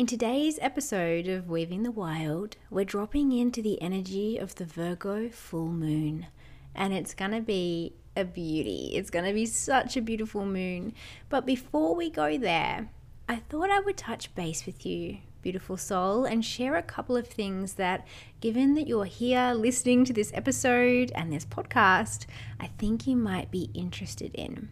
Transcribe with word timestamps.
In 0.00 0.06
today's 0.06 0.58
episode 0.62 1.28
of 1.28 1.50
Weaving 1.50 1.82
the 1.82 1.90
Wild, 1.90 2.56
we're 2.70 2.86
dropping 2.86 3.32
into 3.32 3.60
the 3.60 3.82
energy 3.82 4.38
of 4.38 4.54
the 4.54 4.64
Virgo 4.64 5.28
full 5.28 5.68
moon, 5.68 6.26
and 6.74 6.94
it's 6.94 7.12
going 7.12 7.32
to 7.32 7.42
be 7.42 7.92
a 8.16 8.24
beauty. 8.24 8.92
It's 8.94 9.10
going 9.10 9.26
to 9.26 9.34
be 9.34 9.44
such 9.44 9.98
a 9.98 10.00
beautiful 10.00 10.46
moon. 10.46 10.94
But 11.28 11.44
before 11.44 11.94
we 11.94 12.08
go 12.08 12.38
there, 12.38 12.88
I 13.28 13.36
thought 13.50 13.68
I 13.68 13.80
would 13.80 13.98
touch 13.98 14.34
base 14.34 14.64
with 14.64 14.86
you, 14.86 15.18
beautiful 15.42 15.76
soul, 15.76 16.24
and 16.24 16.42
share 16.42 16.76
a 16.76 16.82
couple 16.82 17.14
of 17.14 17.28
things 17.28 17.74
that, 17.74 18.06
given 18.40 18.76
that 18.76 18.88
you're 18.88 19.04
here 19.04 19.52
listening 19.52 20.06
to 20.06 20.14
this 20.14 20.32
episode 20.32 21.12
and 21.14 21.30
this 21.30 21.44
podcast, 21.44 22.24
I 22.58 22.68
think 22.78 23.06
you 23.06 23.16
might 23.16 23.50
be 23.50 23.68
interested 23.74 24.34
in. 24.34 24.70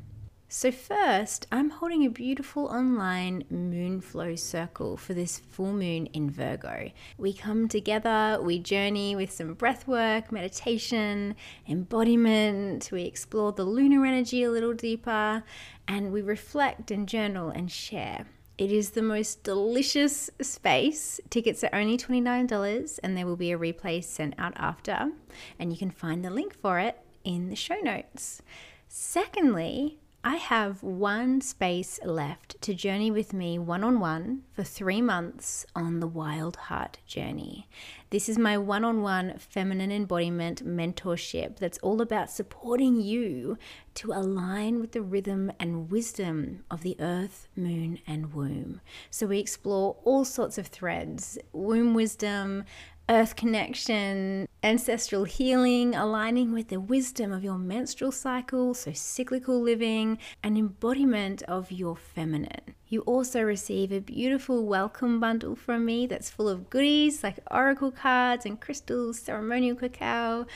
So, 0.50 0.72
first, 0.72 1.46
I'm 1.52 1.68
holding 1.68 2.06
a 2.06 2.10
beautiful 2.10 2.68
online 2.68 3.44
moon 3.50 4.00
flow 4.00 4.34
circle 4.34 4.96
for 4.96 5.12
this 5.12 5.38
full 5.38 5.74
moon 5.74 6.06
in 6.06 6.30
Virgo. 6.30 6.90
We 7.18 7.34
come 7.34 7.68
together, 7.68 8.38
we 8.40 8.58
journey 8.58 9.14
with 9.14 9.30
some 9.30 9.52
breath 9.52 9.86
work, 9.86 10.32
meditation, 10.32 11.36
embodiment, 11.68 12.88
we 12.90 13.02
explore 13.02 13.52
the 13.52 13.64
lunar 13.64 14.06
energy 14.06 14.42
a 14.42 14.50
little 14.50 14.72
deeper, 14.72 15.44
and 15.86 16.12
we 16.12 16.22
reflect 16.22 16.90
and 16.90 17.06
journal 17.06 17.50
and 17.50 17.70
share. 17.70 18.24
It 18.56 18.72
is 18.72 18.92
the 18.92 19.02
most 19.02 19.42
delicious 19.42 20.30
space. 20.40 21.20
Tickets 21.28 21.62
are 21.62 21.74
only 21.74 21.98
$29 21.98 23.00
and 23.02 23.14
there 23.14 23.26
will 23.26 23.36
be 23.36 23.52
a 23.52 23.58
replay 23.58 24.02
sent 24.02 24.34
out 24.38 24.54
after. 24.56 25.10
And 25.58 25.70
you 25.70 25.78
can 25.78 25.90
find 25.90 26.24
the 26.24 26.30
link 26.30 26.54
for 26.54 26.78
it 26.78 26.98
in 27.22 27.50
the 27.50 27.54
show 27.54 27.76
notes. 27.82 28.40
Secondly, 28.88 29.98
I 30.24 30.34
have 30.34 30.82
one 30.82 31.40
space 31.40 32.00
left 32.04 32.60
to 32.62 32.74
journey 32.74 33.08
with 33.08 33.32
me 33.32 33.56
one 33.56 33.84
on 33.84 34.00
one 34.00 34.42
for 34.52 34.64
three 34.64 35.00
months 35.00 35.64
on 35.76 36.00
the 36.00 36.08
Wild 36.08 36.56
Heart 36.56 36.98
journey. 37.06 37.68
This 38.10 38.28
is 38.28 38.36
my 38.36 38.58
one 38.58 38.84
on 38.84 39.00
one 39.00 39.38
feminine 39.38 39.92
embodiment 39.92 40.66
mentorship 40.66 41.58
that's 41.58 41.78
all 41.78 42.02
about 42.02 42.30
supporting 42.30 43.00
you 43.00 43.58
to 43.94 44.12
align 44.12 44.80
with 44.80 44.90
the 44.90 45.02
rhythm 45.02 45.52
and 45.60 45.88
wisdom 45.88 46.64
of 46.68 46.82
the 46.82 46.96
earth, 46.98 47.46
moon, 47.54 48.00
and 48.04 48.34
womb. 48.34 48.80
So 49.10 49.28
we 49.28 49.38
explore 49.38 49.98
all 50.04 50.24
sorts 50.24 50.58
of 50.58 50.66
threads 50.66 51.38
womb 51.52 51.94
wisdom, 51.94 52.64
earth 53.10 53.36
connection, 53.36 54.46
ancestral 54.62 55.24
healing, 55.24 55.94
aligning 55.94 56.52
with 56.52 56.68
the 56.68 56.78
wisdom 56.78 57.32
of 57.32 57.42
your 57.42 57.56
menstrual 57.56 58.12
cycle, 58.12 58.74
so 58.74 58.92
cyclical 58.92 59.60
living, 59.60 60.18
an 60.42 60.58
embodiment 60.58 61.42
of 61.44 61.72
your 61.72 61.96
feminine. 61.96 62.74
You 62.88 63.00
also 63.02 63.40
receive 63.42 63.92
a 63.92 64.00
beautiful 64.00 64.66
welcome 64.66 65.20
bundle 65.20 65.56
from 65.56 65.86
me 65.86 66.06
that's 66.06 66.28
full 66.28 66.48
of 66.48 66.68
goodies 66.68 67.22
like 67.22 67.38
oracle 67.50 67.90
cards 67.90 68.44
and 68.44 68.60
crystals, 68.60 69.18
ceremonial 69.18 69.76
cacao, 69.76 70.46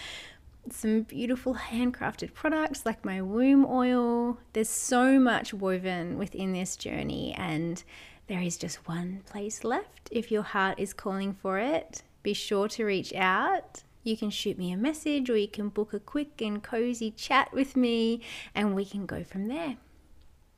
some 0.71 1.03
beautiful 1.03 1.55
handcrafted 1.55 2.35
products 2.35 2.85
like 2.85 3.05
my 3.05 3.23
womb 3.23 3.65
oil. 3.65 4.39
There's 4.53 4.69
so 4.69 5.19
much 5.19 5.55
woven 5.55 6.19
within 6.19 6.53
this 6.53 6.77
journey, 6.77 7.35
and 7.37 7.83
there 8.27 8.41
is 8.41 8.59
just 8.59 8.87
one 8.87 9.23
place 9.25 9.65
left 9.65 10.09
if 10.11 10.31
your 10.31 10.43
heart 10.43 10.79
is 10.79 10.93
calling 10.93 11.33
for 11.33 11.59
it 11.59 12.03
be 12.23 12.35
sure 12.35 12.69
to 12.69 12.85
reach 12.85 13.13
out. 13.15 13.83
You 14.03 14.17
can 14.17 14.31
shoot 14.31 14.59
me 14.59 14.73
a 14.73 14.77
message 14.77 15.31
or 15.31 15.37
you 15.37 15.49
can 15.49 15.69
book 15.69 15.93
a 15.93 16.01
quick 16.01 16.41
and 16.41 16.63
cozy 16.63 17.11
chat 17.11 17.53
with 17.53 17.77
me 17.77 18.21
and 18.55 18.75
we 18.75 18.85
can 18.85 19.07
go 19.07 19.23
from 19.23 19.49
there. 19.49 19.77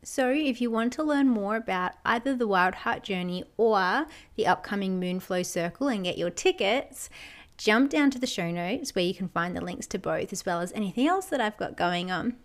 So, 0.03 0.31
if 0.31 0.61
you 0.61 0.71
want 0.71 0.93
to 0.95 1.03
learn 1.03 1.29
more 1.29 1.57
about 1.57 1.93
either 2.05 2.37
the 2.37 2.47
Wild 2.47 2.75
Heart 2.75 3.05
Journey 3.05 3.45
or 3.57 4.07
the 4.37 4.47
upcoming 4.47 5.01
Moonflow 5.01 5.47
Circle 5.47 5.89
and 5.89 6.05
get 6.05 6.19
your 6.19 6.29
tickets, 6.29 7.09
jump 7.57 7.91
down 7.91 8.11
to 8.11 8.19
the 8.19 8.27
show 8.27 8.51
notes 8.51 8.95
where 8.95 9.05
you 9.05 9.15
can 9.15 9.29
find 9.29 9.57
the 9.57 9.65
links 9.65 9.87
to 9.89 9.99
both 9.99 10.31
as 10.31 10.45
well 10.45 10.61
as 10.61 10.73
anything 10.73 11.07
else 11.07 11.27
that 11.27 11.41
I've 11.41 11.57
got 11.57 11.79
going 11.79 12.11
on. 12.11 12.37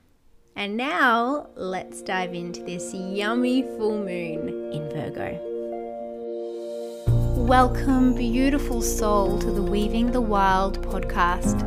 And 0.56 0.78
now, 0.78 1.50
let's 1.56 2.02
dive 2.02 2.34
into 2.34 2.64
this 2.64 2.94
yummy 2.94 3.64
full 3.64 3.98
moon 3.98 4.72
in 4.72 4.90
Virgo. 4.90 5.59
Welcome, 7.50 8.14
beautiful 8.14 8.80
soul, 8.80 9.40
to 9.40 9.50
the 9.50 9.64
Weaving 9.64 10.12
the 10.12 10.22
Wild 10.22 10.80
podcast. 10.84 11.60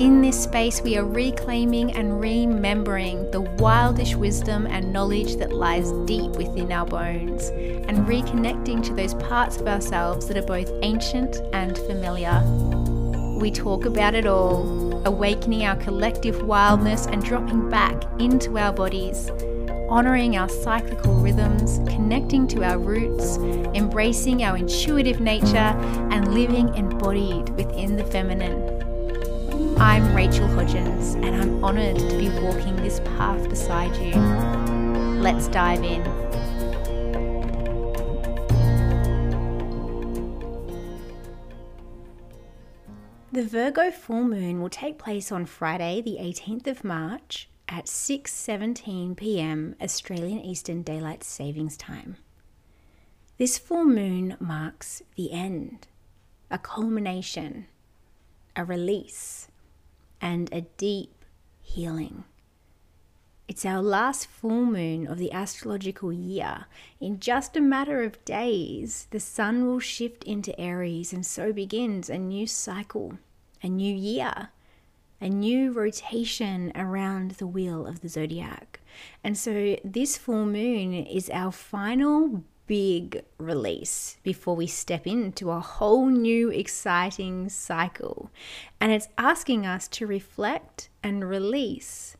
In 0.00 0.22
this 0.22 0.42
space, 0.42 0.80
we 0.80 0.96
are 0.96 1.04
reclaiming 1.04 1.92
and 1.92 2.18
remembering 2.18 3.30
the 3.30 3.42
wildish 3.42 4.14
wisdom 4.14 4.66
and 4.66 4.90
knowledge 4.90 5.36
that 5.36 5.52
lies 5.52 5.92
deep 6.06 6.30
within 6.30 6.72
our 6.72 6.86
bones, 6.86 7.48
and 7.50 8.06
reconnecting 8.06 8.82
to 8.84 8.94
those 8.94 9.12
parts 9.12 9.58
of 9.58 9.68
ourselves 9.68 10.28
that 10.28 10.38
are 10.38 10.46
both 10.46 10.72
ancient 10.80 11.42
and 11.52 11.76
familiar. 11.76 12.42
We 13.38 13.50
talk 13.50 13.84
about 13.84 14.14
it 14.14 14.24
all, 14.24 15.06
awakening 15.06 15.66
our 15.66 15.76
collective 15.76 16.42
wildness 16.42 17.06
and 17.06 17.22
dropping 17.22 17.68
back 17.68 18.02
into 18.18 18.56
our 18.56 18.72
bodies 18.72 19.30
honoring 19.88 20.36
our 20.36 20.48
cyclical 20.48 21.14
rhythms, 21.14 21.78
connecting 21.90 22.46
to 22.48 22.62
our 22.62 22.78
roots, 22.78 23.38
embracing 23.74 24.42
our 24.42 24.56
intuitive 24.56 25.20
nature, 25.20 25.74
and 26.10 26.34
living 26.34 26.74
embodied 26.74 27.48
within 27.50 27.96
the 27.96 28.04
feminine. 28.04 28.78
I'm 29.80 30.14
Rachel 30.14 30.46
Hodgins, 30.48 31.14
and 31.24 31.34
I'm 31.34 31.64
honoured 31.64 31.98
to 31.98 32.18
be 32.18 32.28
walking 32.40 32.76
this 32.76 33.00
path 33.00 33.48
beside 33.48 33.96
you. 33.96 34.14
Let's 35.20 35.48
dive 35.48 35.82
in. 35.82 36.02
The 43.30 43.44
Virgo 43.44 43.90
full 43.90 44.24
moon 44.24 44.60
will 44.60 44.68
take 44.68 44.98
place 44.98 45.30
on 45.30 45.46
Friday, 45.46 46.02
the 46.02 46.16
18th 46.20 46.66
of 46.66 46.82
March 46.82 47.48
at 47.68 47.86
6:17 47.86 49.16
p.m. 49.16 49.76
Australian 49.80 50.40
Eastern 50.40 50.82
Daylight 50.82 51.22
Savings 51.22 51.76
Time. 51.76 52.16
This 53.36 53.58
full 53.58 53.84
moon 53.84 54.36
marks 54.40 55.02
the 55.16 55.30
end, 55.32 55.86
a 56.50 56.58
culmination, 56.58 57.66
a 58.56 58.64
release, 58.64 59.48
and 60.20 60.52
a 60.52 60.62
deep 60.62 61.24
healing. 61.60 62.24
It's 63.46 63.64
our 63.64 63.82
last 63.82 64.26
full 64.26 64.64
moon 64.64 65.06
of 65.06 65.18
the 65.18 65.32
astrological 65.32 66.12
year. 66.12 66.66
In 67.00 67.20
just 67.20 67.56
a 67.56 67.60
matter 67.60 68.02
of 68.02 68.24
days, 68.24 69.06
the 69.10 69.20
sun 69.20 69.66
will 69.66 69.80
shift 69.80 70.24
into 70.24 70.58
Aries, 70.60 71.12
and 71.12 71.24
so 71.24 71.52
begins 71.52 72.10
a 72.10 72.18
new 72.18 72.46
cycle, 72.46 73.18
a 73.62 73.68
new 73.68 73.94
year 73.94 74.50
a 75.20 75.28
new 75.28 75.72
rotation 75.72 76.72
around 76.74 77.32
the 77.32 77.46
wheel 77.46 77.86
of 77.86 78.00
the 78.00 78.08
zodiac. 78.08 78.80
And 79.24 79.36
so 79.36 79.76
this 79.84 80.16
full 80.16 80.46
moon 80.46 80.94
is 80.94 81.30
our 81.30 81.52
final 81.52 82.44
big 82.66 83.24
release 83.38 84.18
before 84.22 84.54
we 84.54 84.66
step 84.66 85.06
into 85.06 85.50
a 85.50 85.58
whole 85.58 86.06
new 86.06 86.50
exciting 86.50 87.48
cycle. 87.48 88.30
And 88.80 88.92
it's 88.92 89.08
asking 89.16 89.66
us 89.66 89.88
to 89.88 90.06
reflect 90.06 90.88
and 91.02 91.28
release 91.28 92.16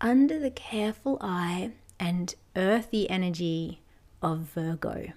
under 0.00 0.38
the 0.38 0.50
careful 0.50 1.18
eye 1.20 1.72
and 2.00 2.34
earthy 2.56 3.08
energy 3.10 3.82
of 4.22 4.38
Virgo. 4.38 5.12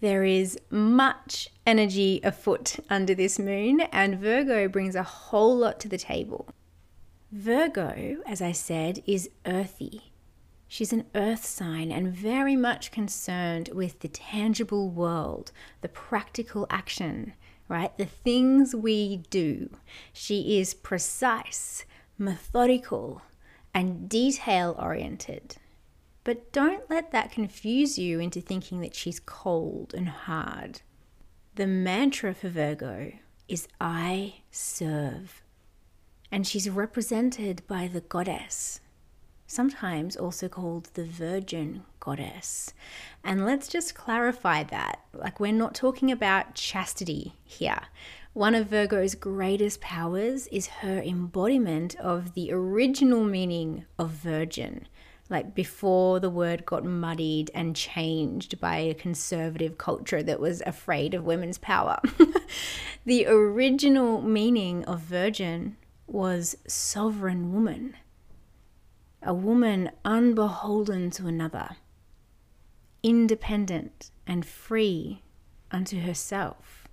There 0.00 0.24
is 0.24 0.58
much 0.68 1.48
energy 1.66 2.20
afoot 2.22 2.76
under 2.90 3.14
this 3.14 3.38
moon, 3.38 3.80
and 3.92 4.18
Virgo 4.18 4.68
brings 4.68 4.96
a 4.96 5.02
whole 5.02 5.56
lot 5.56 5.80
to 5.80 5.88
the 5.88 5.96
table. 5.96 6.48
Virgo, 7.32 8.18
as 8.26 8.40
I 8.40 8.52
said, 8.52 9.02
is 9.06 9.30
earthy. 9.46 10.12
She's 10.68 10.92
an 10.92 11.06
earth 11.14 11.44
sign 11.44 11.92
and 11.92 12.12
very 12.12 12.56
much 12.56 12.90
concerned 12.90 13.70
with 13.72 14.00
the 14.00 14.08
tangible 14.08 14.90
world, 14.90 15.52
the 15.80 15.88
practical 15.88 16.66
action, 16.68 17.34
right? 17.68 17.96
The 17.96 18.06
things 18.06 18.74
we 18.74 19.18
do. 19.30 19.70
She 20.12 20.58
is 20.58 20.74
precise, 20.74 21.84
methodical, 22.18 23.22
and 23.72 24.08
detail 24.08 24.74
oriented. 24.78 25.56
But 26.24 26.52
don't 26.52 26.88
let 26.90 27.12
that 27.12 27.30
confuse 27.30 27.98
you 27.98 28.18
into 28.18 28.40
thinking 28.40 28.80
that 28.80 28.94
she's 28.94 29.20
cold 29.20 29.94
and 29.94 30.08
hard. 30.08 30.80
The 31.54 31.66
mantra 31.68 32.34
for 32.34 32.48
Virgo 32.48 33.12
is 33.46 33.68
I 33.80 34.42
serve 34.50 35.43
and 36.34 36.44
she's 36.44 36.68
represented 36.68 37.62
by 37.68 37.86
the 37.86 38.00
goddess, 38.00 38.80
sometimes 39.46 40.16
also 40.16 40.48
called 40.48 40.90
the 40.94 41.04
virgin 41.04 41.84
goddess. 42.00 42.74
And 43.22 43.46
let's 43.46 43.68
just 43.68 43.94
clarify 43.94 44.64
that. 44.64 44.98
Like, 45.12 45.38
we're 45.38 45.52
not 45.52 45.76
talking 45.76 46.10
about 46.10 46.56
chastity 46.56 47.34
here. 47.44 47.82
One 48.32 48.56
of 48.56 48.66
Virgo's 48.66 49.14
greatest 49.14 49.80
powers 49.80 50.48
is 50.48 50.66
her 50.82 51.00
embodiment 51.00 51.94
of 52.00 52.34
the 52.34 52.50
original 52.52 53.22
meaning 53.22 53.84
of 53.96 54.10
virgin, 54.10 54.88
like 55.30 55.54
before 55.54 56.18
the 56.18 56.30
word 56.30 56.66
got 56.66 56.84
muddied 56.84 57.48
and 57.54 57.76
changed 57.76 58.58
by 58.58 58.78
a 58.78 58.92
conservative 58.92 59.78
culture 59.78 60.24
that 60.24 60.40
was 60.40 60.64
afraid 60.66 61.14
of 61.14 61.22
women's 61.22 61.58
power. 61.58 62.00
the 63.06 63.24
original 63.24 64.20
meaning 64.20 64.84
of 64.86 64.98
virgin 64.98 65.76
was 66.06 66.56
sovereign 66.66 67.52
woman, 67.52 67.96
a 69.22 69.34
woman 69.34 69.90
unbeholden 70.04 71.10
to 71.10 71.26
another, 71.26 71.76
independent 73.02 74.10
and 74.26 74.44
free 74.44 75.22
unto 75.70 76.00
herself. 76.00 76.88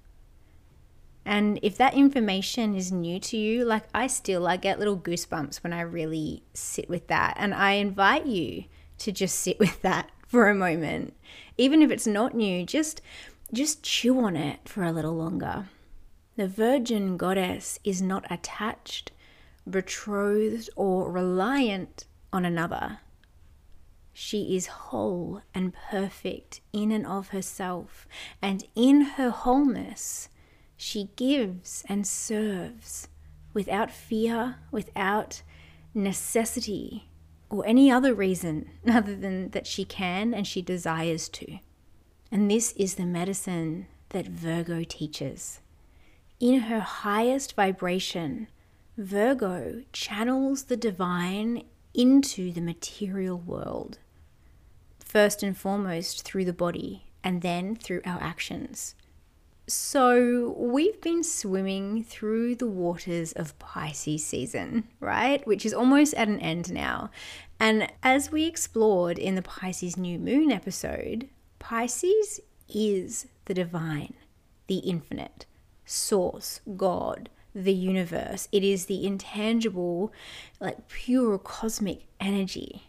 And 1.24 1.60
if 1.62 1.78
that 1.78 1.94
information 1.94 2.76
is 2.76 2.92
new 2.92 3.20
to 3.20 3.38
you, 3.38 3.64
like 3.64 3.84
I 3.94 4.08
still 4.08 4.48
I 4.48 4.58
get 4.58 4.80
little 4.80 4.98
goosebumps 4.98 5.58
when 5.64 5.72
I 5.72 5.82
really 5.82 6.44
sit 6.54 6.90
with 6.90 7.08
that 7.08 7.36
and 7.38 7.54
I 7.54 7.74
invite 7.74 8.26
you 8.26 8.66
to 9.00 9.12
just 9.12 9.40
sit 9.40 9.60
with 9.60 9.82
that 9.82 10.10
for 10.28 10.50
a 10.50 10.56
moment. 10.56 11.14
Even 11.58 11.82
if 11.82 11.92
it's 11.92 12.08
not 12.08 12.34
new, 12.34 12.66
just 12.66 13.02
just 13.54 13.84
chew 13.84 14.20
on 14.20 14.36
it 14.36 14.60
for 14.66 14.84
a 14.84 14.92
little 14.92 15.16
longer. 15.16 15.66
The 16.38 16.48
virgin 16.48 17.18
goddess 17.18 17.78
is 17.84 18.02
not 18.02 18.26
attached, 18.30 19.12
betrothed 19.70 20.70
or 20.76 21.12
reliant 21.12 22.06
on 22.32 22.46
another. 22.46 23.00
She 24.14 24.56
is 24.56 24.68
whole 24.68 25.42
and 25.54 25.74
perfect 25.74 26.62
in 26.72 26.92
and 26.92 27.06
of 27.06 27.30
herself, 27.30 28.08
and 28.42 28.64
in 28.76 29.02
her 29.02 29.30
wholeness, 29.30 30.30
she 30.78 31.10
gives 31.16 31.84
and 31.88 32.06
serves 32.06 33.08
without 33.54 33.92
fear, 33.92 34.58
without 34.72 35.42
necessity, 35.94 37.10
or 37.50 37.66
any 37.66 37.92
other 37.92 38.14
reason 38.14 38.70
other 38.90 39.16
than 39.16 39.50
that 39.50 39.68
she 39.68 39.86
can 39.86 40.34
and 40.34 40.48
she 40.48 40.62
desires 40.62 41.28
to. 41.30 41.60
And 42.32 42.50
this 42.50 42.72
is 42.74 42.96
the 42.96 43.06
medicine 43.06 43.88
that 44.10 44.28
Virgo 44.28 44.84
teaches. 44.84 45.61
In 46.42 46.62
her 46.62 46.80
highest 46.80 47.56
vibration, 47.56 48.48
Virgo 48.98 49.84
channels 49.94 50.64
the 50.64 50.76
divine 50.76 51.66
into 51.94 52.52
the 52.52 52.62
material 52.62 53.38
world, 53.38 54.00
first 54.98 55.44
and 55.44 55.56
foremost 55.56 56.24
through 56.24 56.46
the 56.46 56.52
body, 56.52 57.12
and 57.24 57.44
then 57.44 57.76
through 57.76 58.02
our 58.06 58.20
actions. 58.20 58.96
So, 59.68 60.56
we've 60.58 61.00
been 61.00 61.24
swimming 61.24 62.04
through 62.04 62.56
the 62.56 62.66
waters 62.66 63.34
of 63.34 63.60
Pisces 63.60 64.26
season, 64.26 64.88
right? 65.00 65.46
Which 65.46 65.64
is 65.64 65.76
almost 65.76 66.16
at 66.16 66.28
an 66.28 66.40
end 66.40 66.74
now. 66.74 67.12
And 67.60 67.88
as 68.02 68.32
we 68.32 68.46
explored 68.46 69.20
in 69.20 69.36
the 69.36 69.44
Pisces 69.44 69.96
new 69.96 70.18
moon 70.18 70.52
episode, 70.52 71.30
Pisces 71.60 72.40
is 72.68 73.28
the 73.46 73.54
divine, 73.54 74.16
the 74.66 74.78
infinite, 74.78 75.46
source, 75.92 76.62
God, 76.76 77.30
the 77.54 77.74
universe. 77.74 78.48
It 78.52 78.64
is 78.64 78.86
the 78.86 79.06
intangible, 79.06 80.12
like 80.60 80.88
pure 80.88 81.38
cosmic 81.38 82.06
energy. 82.20 82.88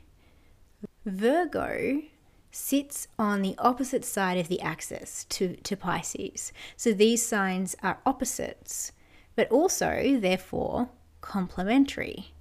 Virgo 1.05 2.03
sits 2.51 3.09
on 3.19 3.43
the 3.43 3.55
opposite 3.59 4.05
side 4.05 4.39
of 4.39 4.49
the 4.49 4.61
axis 4.61 5.25
to, 5.31 5.57
to 5.57 5.77
Pisces. 5.77 6.53
So 6.77 6.93
these 6.93 7.27
signs 7.27 7.75
are 7.83 7.99
opposites, 8.07 8.93
but 9.35 9.51
also, 9.51 10.19
therefore, 10.21 10.91
complementary. 11.21 12.33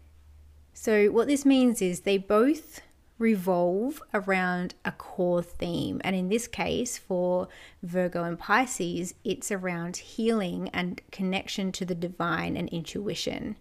So, 0.74 1.08
what 1.08 1.28
this 1.28 1.46
means 1.46 1.82
is 1.82 2.02
they 2.02 2.18
both 2.18 2.82
revolve 3.22 4.02
around 4.14 4.74
a 4.84 4.92
core 4.92 5.44
theme. 5.44 6.02
And 6.04 6.16
in 6.16 6.28
this 6.28 6.48
case, 6.48 6.98
for 6.98 7.48
Virgo 7.84 8.24
and 8.24 8.38
Pisces, 8.38 9.14
it's 9.24 9.52
around 9.52 9.98
healing 9.98 10.70
and 10.74 11.00
connection 11.12 11.72
to 11.74 11.86
the 11.86 11.96
divine 11.96 12.58
and 12.58 12.68
intuition. 12.70 13.56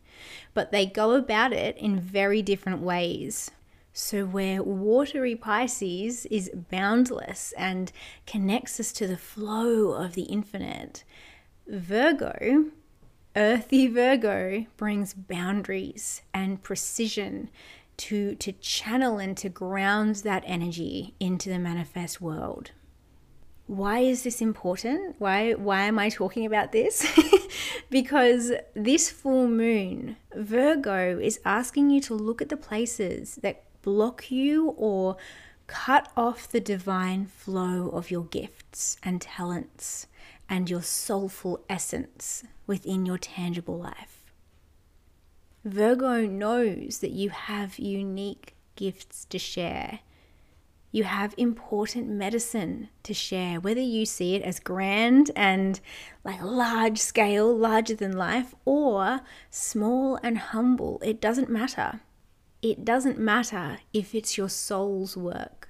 But 0.55 0.73
they 0.73 0.87
go 0.87 1.13
about 1.13 1.53
it 1.53 1.77
in 1.77 2.01
very 2.01 2.43
different 2.43 2.81
ways. 2.81 3.51
So, 3.93 4.25
where 4.25 4.63
watery 4.63 5.35
Pisces 5.37 6.25
is 6.27 6.51
boundless 6.71 7.53
and 7.59 7.93
connects 8.27 8.81
us 8.81 8.93
to 8.93 9.07
the 9.07 9.17
flow 9.17 9.93
of 9.93 10.15
the 10.15 10.23
infinite, 10.23 11.05
Virgo, 11.67 12.67
earthy 13.35 13.89
Virgo, 13.89 14.67
brings 14.77 15.13
boundaries 15.13 16.23
and 16.33 16.63
precision 16.63 17.51
to, 18.01 18.35
to 18.37 18.53
channel 18.53 19.19
and 19.19 19.37
to 19.37 19.49
ground 19.49 20.17
that 20.17 20.43
energy 20.47 21.15
into 21.21 21.51
the 21.51 21.59
manifest 21.59 22.21
world. 22.21 22.71
Why 23.67 24.01
is 24.01 24.25
this 24.25 24.41
important? 24.41 25.17
Why, 25.19 25.53
why 25.53 25.83
am 25.83 25.99
I 25.99 26.09
talking 26.09 26.47
about 26.47 26.73
this? 26.73 27.07
because 27.91 28.53
this 28.75 29.11
full 29.11 29.47
moon, 29.47 30.17
Virgo, 30.35 31.19
is 31.19 31.41
asking 31.45 31.91
you 31.91 32.01
to 32.03 32.15
look 32.15 32.41
at 32.43 32.49
the 32.49 32.57
places 32.57 33.39
that 33.43 33.65
block 33.83 34.31
you 34.31 34.71
or 34.77 35.17
cut 35.67 36.11
off 36.17 36.49
the 36.49 36.61
divine 36.61 37.27
flow 37.27 37.91
of 37.91 38.11
your 38.11 38.25
gifts 38.25 38.97
and 39.05 39.21
talents 39.21 40.07
and 40.49 40.69
your 40.69 40.83
soulful 40.83 41.65
essence 41.69 42.43
within 42.67 43.07
your 43.07 43.19
tangible 43.19 43.79
life. 43.79 44.20
Virgo 45.65 46.27
knows 46.27 46.99
that 46.99 47.11
you 47.11 47.29
have 47.31 47.79
unique 47.79 48.55
gifts 48.77 49.27
to 49.27 49.39
share. 49.39 50.01
You 50.91 51.05
have 51.05 51.35
important 51.37 52.09
medicine 52.09 52.89
to 53.03 53.13
share, 53.15 53.61
whether 53.61 53.81
you 53.81 54.07
see 54.07 54.35
it 54.35 54.43
as 54.43 54.59
grand 54.59 55.31
and 55.37 55.79
like 56.25 56.43
large 56.43 56.99
scale, 56.99 57.55
larger 57.55 57.95
than 57.95 58.17
life, 58.17 58.55
or 58.65 59.21
small 59.51 60.19
and 60.23 60.39
humble. 60.39 60.99
It 61.05 61.21
doesn't 61.21 61.51
matter. 61.51 62.01
It 62.63 62.85
doesn't 62.85 63.19
matter 63.19 63.79
if 63.93 64.15
it's 64.15 64.39
your 64.39 64.49
soul's 64.49 65.17
work. 65.17 65.69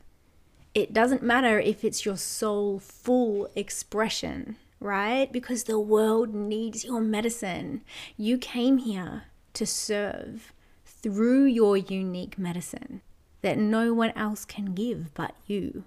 It 0.72 0.92
doesn't 0.92 1.22
matter 1.22 1.58
if 1.58 1.84
it's 1.84 2.06
your 2.06 2.16
soul 2.16 2.78
full 2.78 3.48
expression, 3.56 4.56
right? 4.78 5.30
Because 5.30 5.64
the 5.64 5.80
world 5.80 6.32
needs 6.32 6.84
your 6.84 7.00
medicine. 7.00 7.82
You 8.16 8.38
came 8.38 8.78
here 8.78 9.24
to 9.54 9.66
serve 9.66 10.52
through 10.84 11.44
your 11.44 11.76
unique 11.76 12.38
medicine 12.38 13.00
that 13.42 13.58
no 13.58 13.94
one 13.94 14.10
else 14.10 14.44
can 14.44 14.74
give 14.74 15.12
but 15.14 15.34
you. 15.46 15.84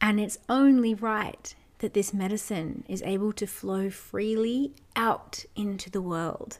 And 0.00 0.20
it's 0.20 0.38
only 0.48 0.94
right 0.94 1.54
that 1.78 1.94
this 1.94 2.12
medicine 2.14 2.84
is 2.88 3.02
able 3.02 3.32
to 3.32 3.46
flow 3.46 3.90
freely 3.90 4.74
out 4.96 5.44
into 5.56 5.90
the 5.90 6.02
world. 6.02 6.58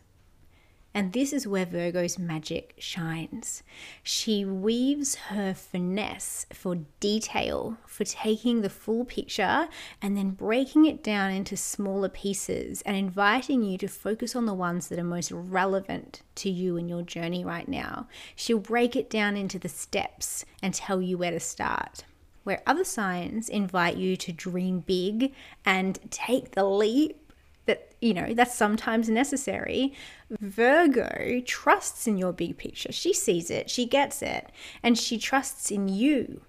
And 0.98 1.12
this 1.12 1.32
is 1.32 1.46
where 1.46 1.64
Virgo's 1.64 2.18
magic 2.18 2.74
shines. 2.76 3.62
She 4.02 4.44
weaves 4.44 5.14
her 5.30 5.54
finesse 5.54 6.44
for 6.52 6.80
detail, 6.98 7.78
for 7.86 8.02
taking 8.02 8.62
the 8.62 8.68
full 8.68 9.04
picture 9.04 9.68
and 10.02 10.16
then 10.16 10.32
breaking 10.32 10.86
it 10.86 11.04
down 11.04 11.30
into 11.30 11.56
smaller 11.56 12.08
pieces 12.08 12.82
and 12.82 12.96
inviting 12.96 13.62
you 13.62 13.78
to 13.78 13.86
focus 13.86 14.34
on 14.34 14.46
the 14.46 14.54
ones 14.54 14.88
that 14.88 14.98
are 14.98 15.04
most 15.04 15.30
relevant 15.30 16.22
to 16.34 16.50
you 16.50 16.76
in 16.76 16.88
your 16.88 17.02
journey 17.02 17.44
right 17.44 17.68
now. 17.68 18.08
She'll 18.34 18.58
break 18.58 18.96
it 18.96 19.08
down 19.08 19.36
into 19.36 19.60
the 19.60 19.68
steps 19.68 20.44
and 20.64 20.74
tell 20.74 21.00
you 21.00 21.16
where 21.16 21.30
to 21.30 21.38
start 21.38 22.02
where 22.42 22.62
other 22.66 22.82
signs 22.82 23.50
invite 23.50 23.98
you 23.98 24.16
to 24.16 24.32
dream 24.32 24.80
big 24.80 25.34
and 25.66 25.98
take 26.10 26.52
the 26.52 26.64
leap 26.64 27.27
that 27.68 27.92
you 28.00 28.12
know 28.12 28.34
that's 28.34 28.54
sometimes 28.54 29.08
necessary. 29.08 29.92
Virgo 30.40 31.40
trusts 31.46 32.08
in 32.08 32.18
your 32.18 32.32
big 32.32 32.58
picture. 32.58 32.90
She 32.90 33.12
sees 33.12 33.50
it. 33.50 33.70
She 33.70 33.87
gets 33.87 34.20
it. 34.22 34.50
And 34.82 34.98
she 34.98 35.18
trusts 35.18 35.70
in 35.70 35.88
you. 35.88 36.40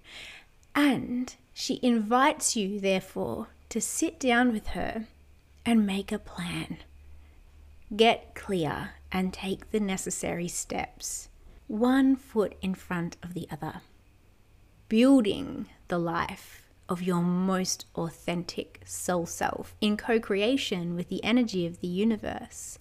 And 0.74 1.36
she 1.54 1.80
invites 1.84 2.56
you 2.56 2.80
therefore 2.80 3.50
to 3.70 3.80
sit 3.80 4.20
down 4.20 4.52
with 4.52 4.68
her 4.68 5.06
and 5.66 5.86
make 5.86 6.12
a 6.12 6.18
plan. 6.18 6.78
Get 7.96 8.34
clear 8.34 8.92
and 9.12 9.34
take 9.34 9.72
the 9.72 9.80
necessary 9.80 10.48
steps. 10.48 11.30
One 11.68 12.16
foot 12.16 12.56
in 12.62 12.74
front 12.74 13.18
of 13.22 13.34
the 13.34 13.48
other. 13.52 13.82
Building 14.88 15.68
the 15.88 16.00
life 16.00 16.69
of 16.90 17.04
your 17.04 17.22
most 17.22 17.86
authentic 17.96 18.82
soul 18.84 19.26
self 19.26 19.76
in 19.80 19.96
co 19.96 20.20
creation 20.20 20.96
with 20.96 21.08
the 21.08 21.24
energy 21.24 21.66
of 21.66 21.80
the 21.80 21.88
universe. 21.88 22.80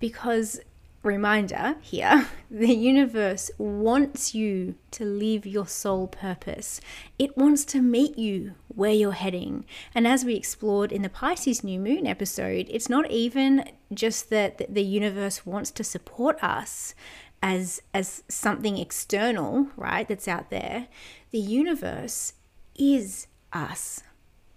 Because, 0.00 0.60
reminder 1.02 1.76
here, 1.82 2.28
the 2.50 2.74
universe 2.74 3.50
wants 3.58 4.34
you 4.34 4.74
to 4.92 5.04
live 5.04 5.46
your 5.46 5.66
soul 5.68 6.08
purpose. 6.08 6.80
It 7.18 7.36
wants 7.36 7.64
to 7.66 7.82
meet 7.82 8.18
you 8.18 8.54
where 8.68 8.92
you're 8.92 9.12
heading. 9.12 9.66
And 9.94 10.08
as 10.08 10.24
we 10.24 10.34
explored 10.34 10.90
in 10.90 11.02
the 11.02 11.08
Pisces 11.10 11.62
new 11.62 11.78
moon 11.78 12.06
episode, 12.06 12.66
it's 12.70 12.88
not 12.88 13.10
even 13.10 13.70
just 13.92 14.30
that 14.30 14.72
the 14.72 14.82
universe 14.82 15.44
wants 15.44 15.70
to 15.72 15.84
support 15.84 16.42
us 16.42 16.94
as 17.42 17.82
as 17.92 18.22
something 18.26 18.78
external, 18.78 19.68
right? 19.76 20.08
That's 20.08 20.26
out 20.26 20.48
there. 20.48 20.88
The 21.30 21.38
universe 21.38 22.32
is 22.76 23.26
us. 23.54 24.02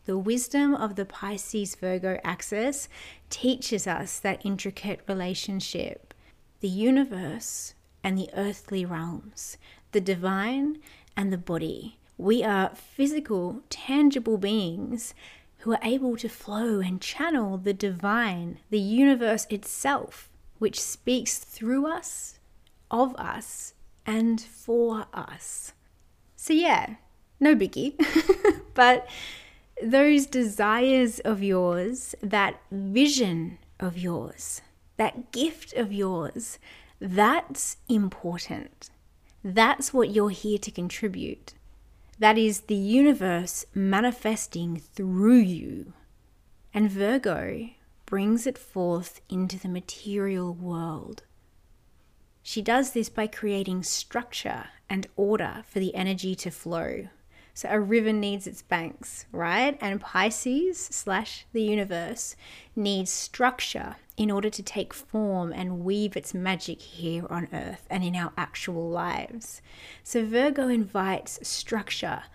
The 0.06 0.18
wisdom 0.18 0.74
of 0.74 0.96
the 0.96 1.06
Pisces 1.06 1.76
Virgo 1.76 2.20
axis 2.24 2.90
teaches 3.30 3.88
us 3.88 4.20
that 4.20 4.46
intricate 4.46 5.02
relationship. 5.08 6.14
The 6.62 6.70
universe 6.70 7.74
and 8.04 8.18
the 8.18 8.30
earthly 8.34 8.86
realms, 8.86 9.58
the 9.92 10.02
divine 10.02 10.80
and 11.16 11.32
the 11.32 11.38
body. 11.38 12.00
We 12.18 12.44
are 12.44 12.74
physical, 12.74 13.62
tangible 13.70 14.38
beings 14.38 15.14
who 15.60 15.74
are 15.74 15.80
able 15.84 16.16
to 16.18 16.30
flow 16.30 16.80
and 16.80 17.02
channel 17.02 17.58
the 17.58 17.74
divine, 17.74 18.60
the 18.70 18.80
universe 18.80 19.46
itself, 19.50 20.30
which 20.58 20.80
speaks 20.80 21.38
through 21.38 21.86
us, 21.86 22.40
of 22.90 23.14
us, 23.18 23.74
and 24.06 24.40
for 24.40 25.08
us. 25.14 25.74
So, 26.36 26.54
yeah, 26.54 26.96
no 27.40 27.56
biggie. 27.56 27.96
but 28.74 29.08
those 29.82 30.26
desires 30.26 31.20
of 31.20 31.44
yours, 31.44 32.16
that 32.22 32.60
vision 32.72 33.60
of 33.80 33.98
yours, 33.98 34.62
that 34.98 35.32
gift 35.32 35.74
of 35.74 35.94
yours, 35.94 36.58
that's 37.00 37.78
important. 37.88 38.90
That's 39.44 39.94
what 39.94 40.10
you're 40.10 40.32
here 40.32 40.58
to 40.58 40.72
contribute. 40.72 41.54
That 42.20 42.38
is 42.38 42.62
the 42.62 42.76
universe 42.76 43.66
manifesting 43.76 44.78
through 44.78 45.38
you. 45.38 45.94
And 46.74 46.90
Virgo 46.92 47.70
brings 48.08 48.48
it 48.48 48.58
forth 48.58 49.22
into 49.30 49.60
the 49.60 49.68
material 49.68 50.54
world. 50.54 51.24
She 52.42 52.62
does 52.62 52.92
this 52.92 53.10
by 53.10 53.28
creating 53.28 53.84
structure 53.84 54.66
and 54.90 55.06
order 55.16 55.64
for 55.68 55.80
the 55.80 55.94
energy 55.94 56.34
to 56.36 56.50
flow. 56.50 57.10
So 57.58 57.68
a 57.72 57.80
river 57.80 58.14
needs 58.14 58.46
its 58.46 58.62
banks, 58.62 59.26
right? 59.32 59.80
And 59.82 60.00
Pisces 60.00 60.78
slash 60.78 61.48
the 61.54 61.64
universe 61.64 62.36
needs 62.76 63.12
structure 63.12 63.96
in 64.16 64.30
order 64.30 64.52
to 64.52 64.62
take 64.62 64.94
form 64.94 65.52
and 65.52 65.84
weave 65.84 66.16
its 66.16 66.36
magic 66.36 66.80
here 66.80 67.26
on 67.32 67.48
earth 67.52 67.88
and 67.90 68.04
in 68.04 68.16
our 68.16 68.32
actual 68.38 68.88
lives. 68.92 69.64
So 70.04 70.24
Virgo 70.24 70.68
invites 70.68 71.40
structure, 71.48 72.26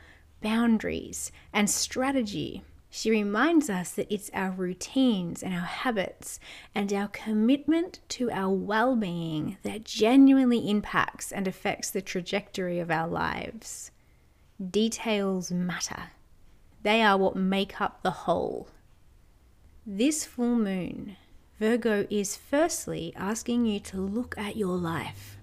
boundaries, 0.43 1.31
and 1.53 1.71
strategy. 1.71 2.65
She 2.91 3.09
reminds 3.09 3.71
us 3.71 3.93
that 3.93 4.13
it's 4.13 4.29
our 4.35 4.51
routines 4.51 5.41
and 5.41 5.55
our 5.55 5.61
habits 5.61 6.41
and 6.75 6.93
our 6.93 7.07
commitment 7.07 8.01
to 8.09 8.29
our 8.33 8.51
well 8.51 8.97
being 8.97 9.57
that 9.63 9.85
genuinely 9.85 10.69
impacts 10.69 11.31
and 11.31 11.47
affects 11.47 11.91
the 11.91 12.03
trajectory 12.03 12.81
of 12.81 12.91
our 12.91 13.07
lives. 13.07 13.92
Details 14.71 15.51
matter. 15.51 16.11
They 16.83 17.03
are 17.03 17.17
what 17.17 17.35
make 17.35 17.81
up 17.81 18.03
the 18.03 18.11
whole. 18.11 18.69
This 19.85 20.25
full 20.25 20.55
moon, 20.55 21.17
Virgo 21.59 22.07
is 22.11 22.37
firstly 22.37 23.13
asking 23.17 23.67
you 23.67 23.81
to 23.81 23.97
look 23.97 24.37
at 24.39 24.57
your 24.57 24.77
life. 24.77 25.37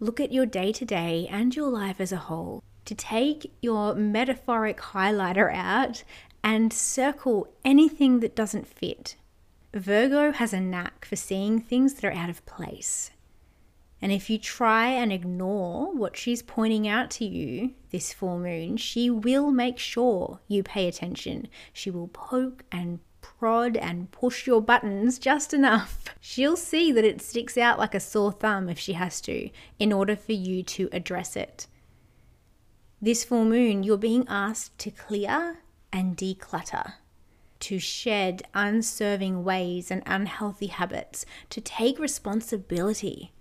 Look 0.00 0.20
at 0.20 0.32
your 0.32 0.44
day 0.44 0.72
to 0.72 0.84
day 0.84 1.26
and 1.30 1.56
your 1.56 1.70
life 1.70 1.98
as 1.98 2.12
a 2.12 2.18
whole. 2.18 2.62
To 2.84 2.94
take 2.94 3.52
your 3.62 3.94
metaphoric 3.94 4.78
highlighter 4.78 5.50
out 5.54 6.04
and 6.44 6.72
circle 6.72 7.48
anything 7.64 8.20
that 8.20 8.36
doesn't 8.36 8.66
fit. 8.66 9.16
Virgo 9.72 10.32
has 10.32 10.52
a 10.52 10.60
knack 10.60 11.04
for 11.04 11.16
seeing 11.16 11.60
things 11.60 11.94
that 11.94 12.04
are 12.04 12.12
out 12.12 12.28
of 12.28 12.44
place. 12.44 13.12
And 14.00 14.12
if 14.12 14.30
you 14.30 14.38
try 14.38 14.88
and 14.88 15.12
ignore 15.12 15.92
what 15.92 16.16
she's 16.16 16.42
pointing 16.42 16.86
out 16.86 17.10
to 17.12 17.24
you 17.24 17.74
this 17.90 18.12
full 18.12 18.38
moon, 18.38 18.76
she 18.76 19.10
will 19.10 19.50
make 19.50 19.78
sure 19.78 20.40
you 20.46 20.62
pay 20.62 20.86
attention. 20.86 21.48
She 21.72 21.90
will 21.90 22.08
poke 22.08 22.64
and 22.70 23.00
prod 23.20 23.76
and 23.76 24.10
push 24.12 24.46
your 24.46 24.62
buttons 24.62 25.18
just 25.18 25.52
enough. 25.52 26.04
She'll 26.20 26.56
see 26.56 26.92
that 26.92 27.04
it 27.04 27.20
sticks 27.20 27.58
out 27.58 27.78
like 27.78 27.94
a 27.94 28.00
sore 28.00 28.32
thumb 28.32 28.68
if 28.68 28.78
she 28.78 28.92
has 28.92 29.20
to, 29.22 29.50
in 29.80 29.92
order 29.92 30.14
for 30.14 30.32
you 30.32 30.62
to 30.62 30.88
address 30.92 31.36
it. 31.36 31.66
This 33.02 33.24
full 33.24 33.44
moon, 33.44 33.82
you're 33.82 33.96
being 33.96 34.26
asked 34.28 34.78
to 34.78 34.90
clear 34.90 35.58
and 35.92 36.16
declutter, 36.16 36.94
to 37.60 37.78
shed 37.78 38.42
unserving 38.54 39.42
ways 39.42 39.90
and 39.90 40.02
unhealthy 40.06 40.66
habits, 40.68 41.26
to 41.50 41.60
take 41.60 41.98
responsibility 41.98 43.32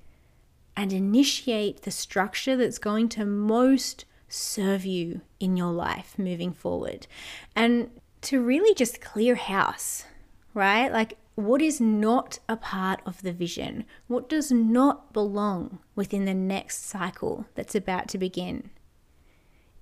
and 0.77 0.93
initiate 0.93 1.81
the 1.81 1.91
structure 1.91 2.55
that's 2.55 2.77
going 2.77 3.09
to 3.09 3.25
most 3.25 4.05
serve 4.29 4.85
you 4.85 5.21
in 5.39 5.57
your 5.57 5.71
life 5.71 6.13
moving 6.19 6.53
forward. 6.53 7.07
And 7.55 7.89
to 8.21 8.41
really 8.41 8.75
just 8.75 9.01
clear 9.01 9.35
house, 9.35 10.03
right? 10.53 10.91
Like, 10.91 11.17
what 11.33 11.61
is 11.61 11.81
not 11.81 12.39
a 12.47 12.55
part 12.55 13.01
of 13.05 13.23
the 13.23 13.33
vision? 13.33 13.85
What 14.07 14.29
does 14.29 14.51
not 14.51 15.13
belong 15.13 15.79
within 15.95 16.25
the 16.25 16.33
next 16.33 16.85
cycle 16.85 17.47
that's 17.55 17.75
about 17.75 18.07
to 18.09 18.17
begin? 18.19 18.69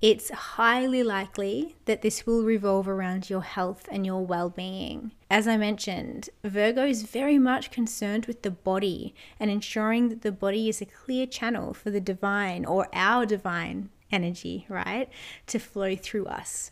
It's 0.06 0.30
highly 0.30 1.02
likely 1.02 1.76
that 1.86 2.04
this 2.04 2.28
will 2.28 2.44
revolve 2.44 2.88
around 2.88 3.28
your 3.28 3.42
health 3.42 3.90
and 3.92 4.06
your 4.06 4.24
well 4.24 4.52
being. 4.52 5.12
As 5.32 5.48
I 5.48 5.58
mentioned, 5.58 6.30
Virgo 6.44 6.86
is 6.86 7.02
very 7.02 7.40
much 7.40 7.72
concerned 7.72 8.28
with 8.28 8.44
the 8.44 8.52
body 8.52 9.16
and 9.40 9.50
ensuring 9.50 10.10
that 10.10 10.22
the 10.22 10.32
body 10.32 10.70
is 10.70 10.80
a 10.80 10.86
clear 10.86 11.26
channel 11.26 11.74
for 11.74 11.90
the 11.90 12.00
divine 12.00 12.66
or 12.66 12.88
our 12.94 13.26
divine 13.26 13.90
energy, 14.12 14.68
right, 14.70 15.10
to 15.48 15.58
flow 15.58 15.96
through 15.96 16.28
us. 16.28 16.70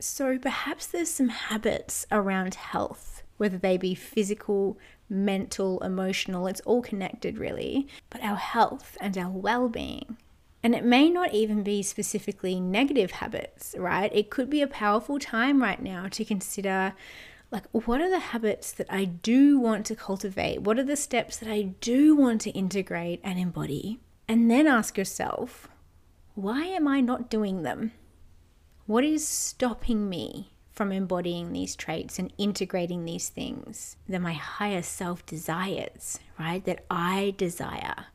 So 0.00 0.36
perhaps 0.36 0.88
there's 0.88 1.10
some 1.10 1.28
habits 1.28 2.08
around 2.10 2.56
health, 2.56 3.22
whether 3.36 3.56
they 3.56 3.76
be 3.76 3.94
physical, 3.94 4.76
mental, 5.08 5.78
emotional, 5.84 6.48
it's 6.48 6.60
all 6.62 6.82
connected 6.82 7.38
really, 7.38 7.86
but 8.10 8.20
our 8.20 8.34
health 8.34 8.98
and 9.00 9.16
our 9.16 9.30
well 9.30 9.68
being 9.68 10.16
and 10.68 10.74
it 10.74 10.84
may 10.84 11.08
not 11.08 11.32
even 11.32 11.62
be 11.62 11.82
specifically 11.82 12.60
negative 12.60 13.10
habits, 13.10 13.74
right? 13.78 14.14
It 14.14 14.28
could 14.28 14.50
be 14.50 14.60
a 14.60 14.66
powerful 14.66 15.18
time 15.18 15.62
right 15.62 15.80
now 15.80 16.08
to 16.08 16.26
consider 16.26 16.92
like, 17.50 17.64
what 17.72 18.02
are 18.02 18.10
the 18.10 18.18
habits 18.18 18.72
that 18.72 18.92
I 18.92 19.06
do 19.06 19.58
want 19.58 19.86
to 19.86 19.96
cultivate? 19.96 20.60
What 20.60 20.78
are 20.78 20.84
the 20.84 20.94
steps 20.94 21.38
that 21.38 21.48
I 21.48 21.62
do 21.62 22.14
want 22.14 22.42
to 22.42 22.50
integrate 22.50 23.22
and 23.24 23.38
embody? 23.38 23.98
And 24.28 24.50
then 24.50 24.66
ask 24.66 24.98
yourself, 24.98 25.68
why 26.34 26.64
am 26.64 26.86
I 26.86 27.00
not 27.00 27.30
doing 27.30 27.62
them? 27.62 27.92
What 28.84 29.04
is 29.04 29.26
stopping 29.26 30.10
me 30.10 30.52
from 30.70 30.92
embodying 30.92 31.54
these 31.54 31.76
traits 31.76 32.18
and 32.18 32.30
integrating 32.36 33.06
these 33.06 33.30
things 33.30 33.96
that 34.06 34.20
my 34.20 34.34
higher 34.34 34.82
self 34.82 35.24
desires, 35.24 36.18
right? 36.38 36.62
That 36.66 36.84
I 36.90 37.32
desire. 37.38 38.08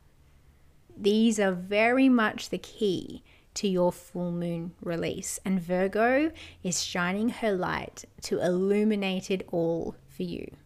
These 0.96 1.40
are 1.40 1.52
very 1.52 2.08
much 2.08 2.50
the 2.50 2.58
key 2.58 3.22
to 3.54 3.68
your 3.68 3.92
full 3.92 4.32
moon 4.32 4.72
release, 4.80 5.38
and 5.44 5.60
Virgo 5.60 6.32
is 6.62 6.82
shining 6.82 7.28
her 7.28 7.52
light 7.52 8.04
to 8.22 8.40
illuminate 8.40 9.30
it 9.30 9.46
all 9.50 9.96
for 10.08 10.22
you. 10.22 10.56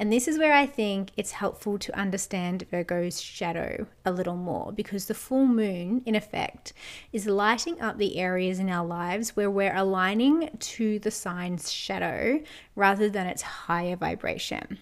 And 0.00 0.12
this 0.12 0.28
is 0.28 0.38
where 0.38 0.54
I 0.54 0.66
think 0.66 1.10
it's 1.16 1.32
helpful 1.32 1.78
to 1.78 1.98
understand 1.98 2.66
Virgo's 2.70 3.20
shadow 3.20 3.86
a 4.04 4.12
little 4.12 4.36
more 4.36 4.72
because 4.72 5.06
the 5.06 5.14
full 5.14 5.46
moon, 5.46 6.02
in 6.06 6.14
effect, 6.14 6.72
is 7.12 7.26
lighting 7.26 7.80
up 7.80 7.98
the 7.98 8.18
areas 8.18 8.60
in 8.60 8.70
our 8.70 8.86
lives 8.86 9.34
where 9.34 9.50
we're 9.50 9.74
aligning 9.74 10.50
to 10.58 11.00
the 11.00 11.10
sign's 11.10 11.72
shadow 11.72 12.40
rather 12.76 13.08
than 13.08 13.26
its 13.26 13.42
higher 13.42 13.96
vibration. 13.96 14.78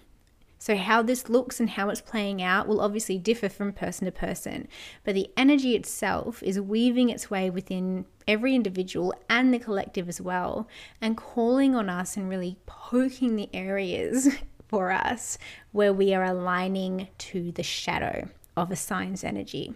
So, 0.66 0.74
how 0.74 1.00
this 1.00 1.28
looks 1.28 1.60
and 1.60 1.70
how 1.70 1.90
it's 1.90 2.00
playing 2.00 2.42
out 2.42 2.66
will 2.66 2.80
obviously 2.80 3.18
differ 3.18 3.48
from 3.48 3.72
person 3.72 4.06
to 4.06 4.10
person, 4.10 4.66
but 5.04 5.14
the 5.14 5.30
energy 5.36 5.76
itself 5.76 6.42
is 6.42 6.58
weaving 6.58 7.08
its 7.08 7.30
way 7.30 7.48
within 7.50 8.04
every 8.26 8.52
individual 8.56 9.14
and 9.30 9.54
the 9.54 9.60
collective 9.60 10.08
as 10.08 10.20
well, 10.20 10.66
and 11.00 11.16
calling 11.16 11.76
on 11.76 11.88
us 11.88 12.16
and 12.16 12.28
really 12.28 12.58
poking 12.66 13.36
the 13.36 13.48
areas 13.54 14.28
for 14.66 14.90
us 14.90 15.38
where 15.70 15.92
we 15.92 16.12
are 16.12 16.24
aligning 16.24 17.06
to 17.18 17.52
the 17.52 17.62
shadow 17.62 18.28
of 18.56 18.72
a 18.72 18.76
sign's 18.76 19.22
energy. 19.22 19.72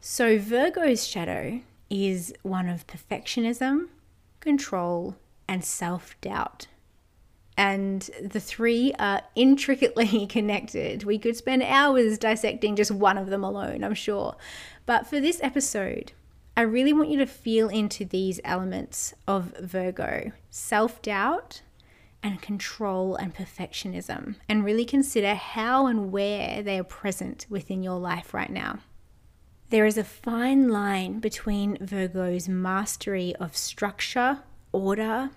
So, 0.00 0.38
Virgo's 0.38 1.04
shadow 1.04 1.60
is 1.90 2.32
one 2.42 2.68
of 2.68 2.86
perfectionism, 2.86 3.88
control, 4.38 5.16
and 5.48 5.64
self 5.64 6.14
doubt 6.20 6.68
and 7.56 8.10
the 8.22 8.40
three 8.40 8.92
are 8.98 9.22
intricately 9.34 10.26
connected. 10.28 11.04
We 11.04 11.18
could 11.18 11.36
spend 11.36 11.62
hours 11.62 12.18
dissecting 12.18 12.76
just 12.76 12.90
one 12.90 13.18
of 13.18 13.28
them 13.28 13.42
alone, 13.42 13.82
I'm 13.82 13.94
sure. 13.94 14.36
But 14.84 15.06
for 15.06 15.20
this 15.20 15.40
episode, 15.42 16.12
I 16.56 16.62
really 16.62 16.92
want 16.92 17.10
you 17.10 17.18
to 17.18 17.26
feel 17.26 17.68
into 17.68 18.04
these 18.04 18.40
elements 18.44 19.14
of 19.26 19.56
Virgo 19.58 20.32
self 20.50 21.02
doubt 21.02 21.62
and 22.22 22.40
control 22.40 23.14
and 23.16 23.34
perfectionism 23.34 24.36
and 24.48 24.64
really 24.64 24.84
consider 24.84 25.34
how 25.34 25.86
and 25.86 26.10
where 26.10 26.62
they 26.62 26.78
are 26.78 26.84
present 26.84 27.46
within 27.48 27.82
your 27.82 27.98
life 27.98 28.34
right 28.34 28.50
now. 28.50 28.78
There 29.68 29.84
is 29.84 29.98
a 29.98 30.04
fine 30.04 30.68
line 30.68 31.18
between 31.18 31.76
Virgo's 31.80 32.48
mastery 32.48 33.34
of 33.36 33.56
structure, 33.56 34.40
order, 34.72 35.30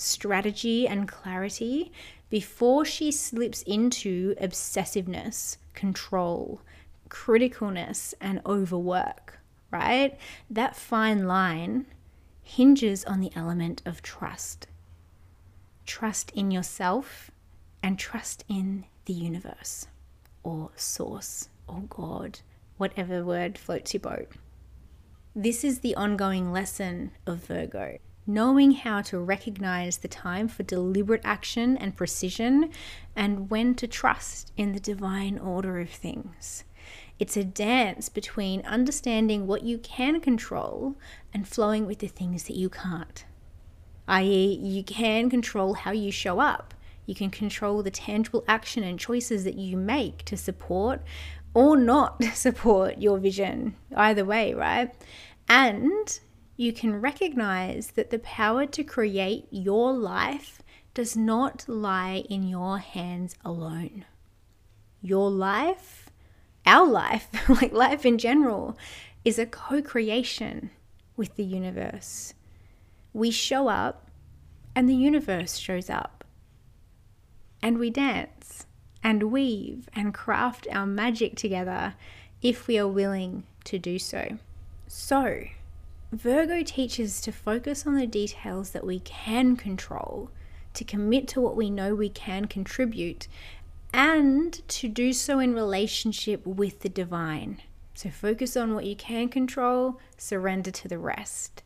strategy, 0.00 0.88
and 0.88 1.06
clarity 1.06 1.92
before 2.30 2.84
she 2.84 3.10
slips 3.10 3.62
into 3.62 4.34
obsessiveness, 4.40 5.58
control, 5.74 6.62
criticalness, 7.08 8.14
and 8.20 8.40
overwork, 8.46 9.40
right? 9.70 10.16
That 10.48 10.76
fine 10.76 11.26
line 11.26 11.86
hinges 12.42 13.04
on 13.04 13.20
the 13.20 13.32
element 13.34 13.82
of 13.84 14.00
trust. 14.00 14.68
Trust 15.86 16.30
in 16.32 16.50
yourself 16.50 17.30
and 17.82 17.98
trust 17.98 18.44
in 18.48 18.84
the 19.04 19.12
universe 19.12 19.86
or 20.42 20.70
source 20.76 21.48
or 21.66 21.82
God, 21.88 22.40
whatever 22.76 23.24
word 23.24 23.58
floats 23.58 23.92
your 23.92 24.00
boat. 24.00 24.28
This 25.34 25.64
is 25.64 25.80
the 25.80 25.94
ongoing 25.94 26.52
lesson 26.52 27.12
of 27.26 27.44
Virgo 27.44 27.98
knowing 28.32 28.72
how 28.72 29.02
to 29.02 29.18
recognize 29.18 29.98
the 29.98 30.08
time 30.08 30.48
for 30.48 30.62
deliberate 30.62 31.20
action 31.24 31.76
and 31.76 31.96
precision 31.96 32.70
and 33.16 33.50
when 33.50 33.74
to 33.74 33.86
trust 33.86 34.52
in 34.56 34.72
the 34.72 34.80
divine 34.80 35.38
order 35.38 35.80
of 35.80 35.90
things. 35.90 36.64
It's 37.18 37.36
a 37.36 37.44
dance 37.44 38.08
between 38.08 38.62
understanding 38.62 39.46
what 39.46 39.62
you 39.62 39.78
can 39.78 40.20
control 40.20 40.96
and 41.34 41.46
flowing 41.46 41.86
with 41.86 41.98
the 41.98 42.08
things 42.08 42.44
that 42.44 42.56
you 42.56 42.70
can't. 42.70 43.24
I.e., 44.08 44.54
you 44.54 44.82
can 44.82 45.28
control 45.28 45.74
how 45.74 45.92
you 45.92 46.10
show 46.10 46.40
up. 46.40 46.72
You 47.06 47.14
can 47.14 47.30
control 47.30 47.82
the 47.82 47.90
tangible 47.90 48.44
action 48.48 48.82
and 48.82 48.98
choices 48.98 49.44
that 49.44 49.56
you 49.56 49.76
make 49.76 50.24
to 50.24 50.36
support 50.36 51.02
or 51.52 51.76
not 51.76 52.22
support 52.34 52.98
your 52.98 53.18
vision. 53.18 53.76
Either 53.94 54.24
way, 54.24 54.54
right? 54.54 54.94
And 55.48 56.20
you 56.60 56.74
can 56.74 57.00
recognize 57.00 57.92
that 57.92 58.10
the 58.10 58.18
power 58.18 58.66
to 58.66 58.84
create 58.84 59.46
your 59.50 59.94
life 59.94 60.60
does 60.92 61.16
not 61.16 61.64
lie 61.66 62.22
in 62.28 62.46
your 62.46 62.76
hands 62.76 63.34
alone. 63.42 64.04
Your 65.00 65.30
life, 65.30 66.10
our 66.66 66.86
life, 66.86 67.28
like 67.48 67.72
life 67.72 68.04
in 68.04 68.18
general, 68.18 68.76
is 69.24 69.38
a 69.38 69.46
co 69.46 69.80
creation 69.80 70.68
with 71.16 71.34
the 71.36 71.44
universe. 71.44 72.34
We 73.14 73.30
show 73.30 73.68
up, 73.68 74.10
and 74.74 74.86
the 74.86 74.94
universe 74.94 75.56
shows 75.56 75.88
up. 75.88 76.24
And 77.62 77.78
we 77.78 77.88
dance 77.88 78.66
and 79.02 79.32
weave 79.32 79.88
and 79.94 80.12
craft 80.12 80.66
our 80.70 80.84
magic 80.84 81.36
together 81.36 81.94
if 82.42 82.66
we 82.66 82.78
are 82.78 82.86
willing 82.86 83.44
to 83.64 83.78
do 83.78 83.98
so. 83.98 84.36
So, 84.88 85.44
Virgo 86.12 86.64
teaches 86.64 87.20
to 87.20 87.30
focus 87.30 87.86
on 87.86 87.94
the 87.94 88.06
details 88.06 88.70
that 88.70 88.84
we 88.84 88.98
can 89.00 89.54
control, 89.54 90.30
to 90.74 90.82
commit 90.82 91.28
to 91.28 91.40
what 91.40 91.54
we 91.54 91.70
know 91.70 91.94
we 91.94 92.08
can 92.08 92.46
contribute, 92.46 93.28
and 93.94 94.66
to 94.68 94.88
do 94.88 95.12
so 95.12 95.38
in 95.38 95.54
relationship 95.54 96.44
with 96.44 96.80
the 96.80 96.88
divine. 96.88 97.62
So 97.94 98.10
focus 98.10 98.56
on 98.56 98.74
what 98.74 98.86
you 98.86 98.96
can 98.96 99.28
control, 99.28 100.00
surrender 100.16 100.72
to 100.72 100.88
the 100.88 100.98
rest. 100.98 101.62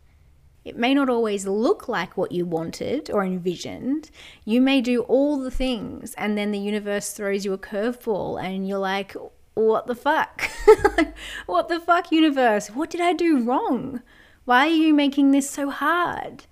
It 0.62 0.76
may 0.76 0.92
not 0.92 1.08
always 1.08 1.46
look 1.46 1.88
like 1.88 2.16
what 2.16 2.32
you 2.32 2.44
wanted 2.44 3.10
or 3.10 3.24
envisioned. 3.24 4.10
You 4.44 4.60
may 4.60 4.82
do 4.82 5.02
all 5.02 5.38
the 5.38 5.50
things, 5.50 6.12
and 6.18 6.36
then 6.36 6.50
the 6.50 6.58
universe 6.58 7.12
throws 7.12 7.46
you 7.46 7.54
a 7.54 7.58
curveball, 7.58 8.42
and 8.42 8.68
you're 8.68 8.78
like, 8.78 9.16
what 9.54 9.86
the 9.86 9.94
fuck? 9.94 10.50
what 11.46 11.68
the 11.68 11.80
fuck, 11.80 12.12
universe? 12.12 12.68
What 12.68 12.90
did 12.90 13.00
I 13.00 13.14
do 13.14 13.42
wrong? 13.42 14.02
Why 14.44 14.66
are 14.66 14.70
you 14.70 14.92
making 14.92 15.30
this 15.30 15.48
so 15.48 15.70
hard? 15.70 16.44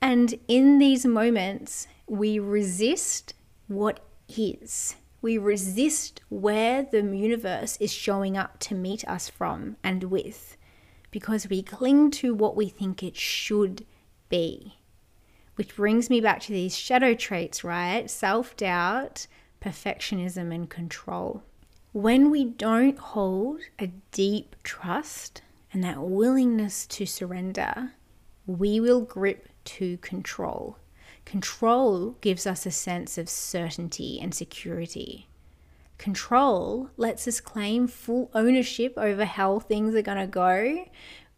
And 0.00 0.34
in 0.46 0.78
these 0.78 1.04
moments, 1.04 1.88
we 2.06 2.38
resist 2.38 3.34
what 3.66 4.00
is. 4.28 4.94
We 5.20 5.38
resist 5.38 6.20
where 6.28 6.84
the 6.84 7.02
universe 7.02 7.76
is 7.78 7.92
showing 7.92 8.36
up 8.36 8.58
to 8.60 8.74
meet 8.74 9.04
us 9.08 9.28
from 9.28 9.76
and 9.82 10.04
with 10.04 10.56
because 11.10 11.48
we 11.48 11.62
cling 11.62 12.10
to 12.12 12.32
what 12.32 12.56
we 12.56 12.68
think 12.68 13.02
it 13.02 13.16
should 13.16 13.86
be. 14.28 14.78
Which 15.56 15.76
brings 15.76 16.08
me 16.08 16.20
back 16.20 16.40
to 16.42 16.52
these 16.52 16.76
shadow 16.76 17.14
traits, 17.14 17.62
right? 17.64 18.08
Self 18.08 18.56
doubt, 18.56 19.26
perfectionism, 19.60 20.54
and 20.54 20.70
control. 20.70 21.42
When 21.92 22.30
we 22.30 22.44
don't 22.44 22.98
hold 22.98 23.60
a 23.78 23.88
deep 24.12 24.56
trust 24.62 25.42
and 25.72 25.82
that 25.82 26.02
willingness 26.02 26.86
to 26.86 27.06
surrender, 27.06 27.92
we 28.46 28.80
will 28.80 29.00
grip 29.00 29.48
to 29.64 29.96
control. 29.98 30.78
Control 31.24 32.16
gives 32.20 32.46
us 32.46 32.66
a 32.66 32.70
sense 32.70 33.16
of 33.16 33.28
certainty 33.28 34.18
and 34.20 34.34
security. 34.34 35.28
Control 35.98 36.90
lets 36.96 37.28
us 37.28 37.40
claim 37.40 37.86
full 37.86 38.30
ownership 38.34 38.94
over 38.96 39.24
how 39.24 39.60
things 39.60 39.94
are 39.94 40.02
going 40.02 40.18
to 40.18 40.26
go, 40.26 40.84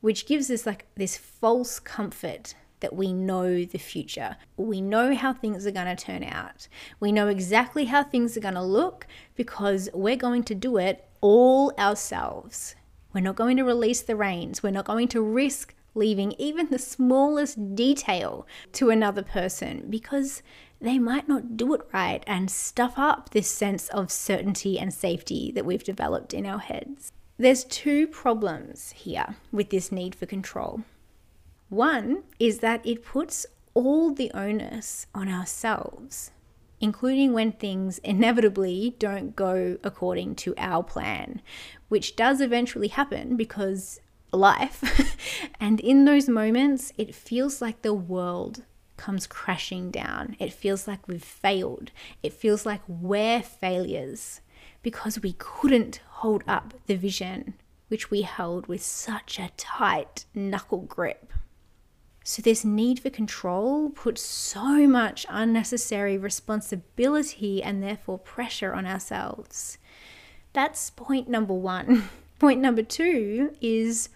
which 0.01 0.27
gives 0.27 0.51
us 0.51 0.65
like 0.67 0.87
this 0.97 1.17
false 1.17 1.79
comfort 1.79 2.55
that 2.81 2.95
we 2.95 3.13
know 3.13 3.65
the 3.65 3.79
future. 3.79 4.37
We 4.57 4.81
know 4.81 5.15
how 5.15 5.33
things 5.33 5.67
are 5.67 5.71
going 5.71 5.95
to 5.95 6.05
turn 6.05 6.25
out. 6.25 6.69
We 6.99 7.13
know 7.13 7.29
exactly 7.29 7.87
how 7.87 8.03
things 8.05 8.37
are 8.37 8.41
going 8.41 8.55
to 8.55 8.63
look 8.63 9.07
because 9.37 9.89
we're 9.95 10.17
going 10.17 10.45
to 10.45 10.55
do 10.55 10.79
it 10.79 11.09
all 11.21 11.73
ourselves. 11.79 12.75
We're 13.15 13.21
not 13.21 13.37
going 13.37 13.57
to 13.59 13.65
release 13.65 14.03
the 14.03 14.17
reins. 14.17 14.63
We're 14.63 14.71
not 14.71 14.85
going 14.85 15.07
to 15.09 15.23
risk 15.23 15.75
leaving 15.95 16.33
even 16.37 16.71
the 16.71 16.79
smallest 16.79 17.77
detail 17.77 18.47
to 18.73 18.91
another 18.91 19.23
person 19.23 19.87
because 19.89 20.43
they 20.81 20.99
might 20.99 21.29
not 21.29 21.57
do 21.57 21.73
it 21.75 21.83
right 21.93 22.25
and 22.27 22.51
stuff 22.51 22.95
up 22.97 23.31
this 23.31 23.49
sense 23.49 23.89
of 23.91 24.11
certainty 24.11 24.79
and 24.79 24.93
safety 24.93 25.53
that 25.55 25.65
we've 25.65 25.85
developed 25.85 26.35
in 26.35 26.45
our 26.45 26.59
heads. 26.59 27.13
There's 27.39 27.65
two 27.65 28.09
problems 28.09 28.93
here 28.93 29.37
with 29.53 29.71
this 29.71 29.93
need 29.93 30.17
for 30.17 30.27
control. 30.27 30.83
One 31.69 32.25
is 32.41 32.59
that 32.59 32.85
it 32.85 33.05
puts 33.05 33.47
all 33.75 34.13
the 34.13 34.33
onus 34.33 35.07
on 35.15 35.29
ourselves 35.29 36.33
including 36.85 37.33
when 37.33 37.51
things 37.51 37.97
inevitably 37.99 38.95
don't 38.99 39.35
go 39.35 39.79
according 39.83 40.35
to 40.35 40.55
our 40.59 40.83
plan, 40.83 41.41
which 41.95 42.17
does 42.17 42.41
eventually 42.41 42.89
happen 42.89 43.37
because 43.37 44.01
life. 44.33 45.17
and 45.61 45.79
in 45.79 46.07
those 46.07 46.29
moments, 46.29 46.93
it 46.99 47.15
feels 47.15 47.63
like 47.63 47.83
the 47.83 47.95
world 47.95 48.65
comes 48.97 49.29
crashing 49.29 49.93
down. 49.93 50.35
It 50.41 50.53
feels 50.53 50.89
like 50.89 51.07
we've 51.07 51.23
failed. 51.23 51.93
It 52.21 52.33
feels 52.33 52.67
like 52.67 52.81
we're 52.89 53.43
failures 53.43 54.41
because 54.83 55.21
we 55.21 55.37
couldn't 55.39 56.01
hold 56.09 56.43
up 56.49 56.75
the 56.89 56.97
vision 56.97 57.55
which 57.87 58.11
we 58.11 58.23
held 58.23 58.67
with 58.67 58.83
such 58.83 59.39
a 59.39 59.53
tight 59.57 60.25
knuckle 60.35 60.81
grip. 60.81 61.33
So, 62.25 62.43
this 62.43 62.65
need 62.65 62.99
for 62.99 63.11
control 63.11 63.91
puts 63.91 64.21
so 64.21 64.89
much 64.89 65.27
unnecessary 65.29 66.19
responsibility 66.19 67.63
and 67.63 67.81
therefore 67.81 68.19
pressure 68.19 68.73
on 68.75 68.85
ourselves. 68.85 69.79
That's 70.55 70.89
point 70.91 71.29
number 71.29 71.53
one. 71.53 72.09
point 72.39 72.61
number 72.61 72.83
two 72.83 73.55
is 73.61 74.09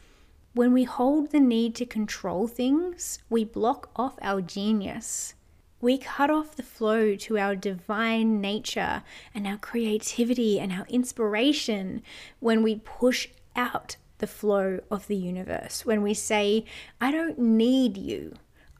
when 0.54 0.72
we 0.72 0.84
hold 0.84 1.30
the 1.30 1.40
need 1.40 1.74
to 1.74 1.84
control 1.84 2.46
things, 2.46 3.18
we 3.28 3.44
block 3.44 3.90
off 3.96 4.14
our 4.22 4.40
genius. 4.40 5.34
We 5.80 5.98
cut 5.98 6.30
off 6.30 6.56
the 6.56 6.62
flow 6.62 7.16
to 7.16 7.38
our 7.38 7.54
divine 7.54 8.40
nature 8.40 9.02
and 9.34 9.46
our 9.46 9.58
creativity 9.58 10.58
and 10.58 10.72
our 10.72 10.86
inspiration 10.88 12.02
when 12.40 12.62
we 12.62 12.76
push 12.84 13.28
out 13.54 13.96
the 14.18 14.26
flow 14.26 14.80
of 14.90 15.06
the 15.06 15.16
universe. 15.16 15.84
When 15.84 16.02
we 16.02 16.14
say, 16.14 16.64
I 17.00 17.10
don't 17.10 17.38
need 17.38 17.96
you, 17.96 18.34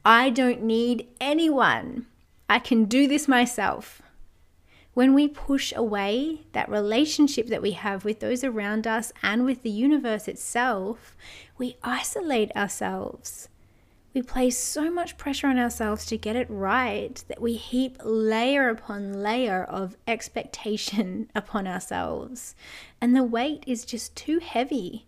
I 0.05 0.29
don't 0.29 0.63
need 0.63 1.07
anyone, 1.19 2.07
I 2.49 2.59
can 2.59 2.85
do 2.85 3.07
this 3.07 3.27
myself. 3.27 4.01
When 4.99 5.13
we 5.13 5.29
push 5.29 5.71
away 5.73 6.41
that 6.51 6.67
relationship 6.67 7.47
that 7.47 7.61
we 7.61 7.71
have 7.71 8.03
with 8.03 8.19
those 8.19 8.43
around 8.43 8.85
us 8.85 9.13
and 9.23 9.45
with 9.45 9.63
the 9.63 9.69
universe 9.69 10.27
itself, 10.27 11.15
we 11.57 11.77
isolate 11.81 12.53
ourselves. 12.53 13.47
We 14.13 14.21
place 14.23 14.57
so 14.57 14.91
much 14.91 15.17
pressure 15.17 15.47
on 15.47 15.57
ourselves 15.57 16.05
to 16.07 16.17
get 16.17 16.35
it 16.35 16.49
right 16.49 17.23
that 17.29 17.41
we 17.41 17.53
heap 17.53 17.97
layer 18.03 18.67
upon 18.67 19.23
layer 19.23 19.63
of 19.63 19.95
expectation 20.05 21.31
upon 21.33 21.65
ourselves. 21.65 22.53
And 22.99 23.15
the 23.15 23.23
weight 23.23 23.63
is 23.65 23.85
just 23.85 24.17
too 24.17 24.39
heavy. 24.39 25.07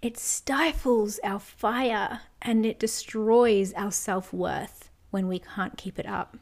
It 0.00 0.16
stifles 0.16 1.20
our 1.22 1.38
fire 1.38 2.22
and 2.40 2.64
it 2.64 2.80
destroys 2.80 3.74
our 3.74 3.92
self 3.92 4.32
worth 4.32 4.88
when 5.10 5.28
we 5.28 5.38
can't 5.38 5.76
keep 5.76 5.98
it 5.98 6.06
up. 6.06 6.38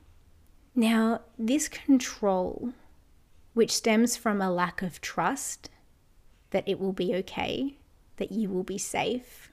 Now, 0.81 1.21
this 1.39 1.69
control, 1.69 2.73
which 3.53 3.71
stems 3.71 4.17
from 4.17 4.41
a 4.41 4.51
lack 4.51 4.81
of 4.81 5.03
trust 5.03 5.69
that 6.53 6.67
it 6.67 6.81
will 6.81 6.95
be 6.95 7.15
okay, 7.17 7.77
that 8.17 8.33
you 8.33 8.49
will 8.49 8.63
be 8.63 8.79
safe, 8.79 9.53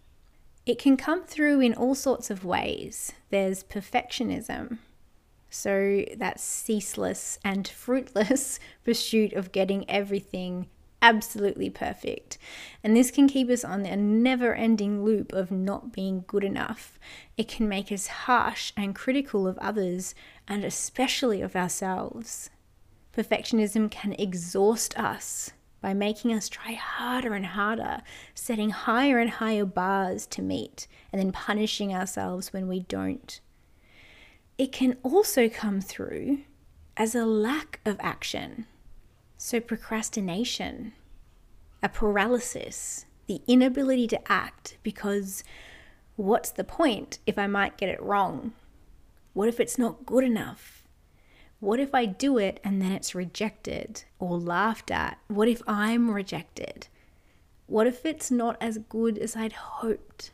it 0.65 0.79
can 0.79 0.95
come 0.95 1.25
through 1.25 1.59
in 1.59 1.73
all 1.73 1.95
sorts 1.95 2.29
of 2.29 2.45
ways. 2.45 3.11
There's 3.29 3.61
perfectionism, 3.61 4.77
so 5.49 6.05
that 6.15 6.39
ceaseless 6.39 7.39
and 7.43 7.67
fruitless 7.83 8.57
pursuit 8.85 9.33
of 9.33 9.51
getting 9.51 9.83
everything 9.89 10.67
absolutely 11.01 11.69
perfect. 11.69 12.37
And 12.83 12.95
this 12.95 13.11
can 13.11 13.27
keep 13.27 13.49
us 13.49 13.63
on 13.63 13.85
a 13.85 13.95
never 13.95 14.55
ending 14.55 15.03
loop 15.03 15.33
of 15.33 15.51
not 15.51 15.91
being 15.91 16.23
good 16.25 16.43
enough. 16.43 16.97
It 17.37 17.47
can 17.47 17.67
make 17.67 17.91
us 17.91 18.07
harsh 18.07 18.71
and 18.75 18.95
critical 18.95 19.47
of 19.47 19.57
others 19.59 20.15
and 20.47 20.63
especially 20.63 21.41
of 21.41 21.55
ourselves. 21.55 22.49
Perfectionism 23.15 23.89
can 23.89 24.13
exhaust 24.13 24.97
us 24.97 25.51
by 25.81 25.93
making 25.93 26.33
us 26.33 26.49
try 26.49 26.73
harder 26.73 27.33
and 27.33 27.47
harder, 27.47 28.01
setting 28.33 28.69
higher 28.71 29.19
and 29.19 29.29
higher 29.29 29.65
bars 29.65 30.25
to 30.27 30.41
meet, 30.41 30.87
and 31.11 31.19
then 31.21 31.31
punishing 31.31 31.93
ourselves 31.93 32.51
when 32.53 32.67
we 32.67 32.81
don't. 32.81 33.39
It 34.57 34.71
can 34.71 34.97
also 35.03 35.49
come 35.49 35.81
through 35.81 36.39
as 36.95 37.13
a 37.13 37.25
lack 37.25 37.79
of 37.85 37.97
action 37.99 38.65
so, 39.39 39.59
procrastination, 39.59 40.93
a 41.83 41.89
paralysis, 41.89 43.05
the 43.27 43.41
inability 43.45 44.07
to 44.07 44.31
act 44.31 44.77
because 44.81 45.43
what's 46.15 46.49
the 46.49 46.63
point 46.63 47.19
if 47.27 47.37
I 47.37 47.45
might 47.45 47.77
get 47.77 47.89
it 47.89 48.01
wrong? 48.01 48.53
What 49.37 49.49
if 49.49 49.59
it's 49.59 49.77
not 49.77 50.07
good 50.07 50.23
enough? 50.23 50.83
What 51.59 51.79
if 51.79 51.93
I 51.93 52.07
do 52.07 52.39
it 52.39 52.59
and 52.63 52.81
then 52.81 52.91
it's 52.91 53.13
rejected 53.13 54.03
or 54.17 54.39
laughed 54.39 54.89
at? 54.89 55.19
What 55.27 55.47
if 55.47 55.61
I'm 55.67 56.09
rejected? 56.09 56.87
What 57.67 57.85
if 57.85 58.03
it's 58.03 58.31
not 58.31 58.57
as 58.59 58.79
good 58.89 59.19
as 59.19 59.35
I'd 59.35 59.53
hoped? 59.53 60.31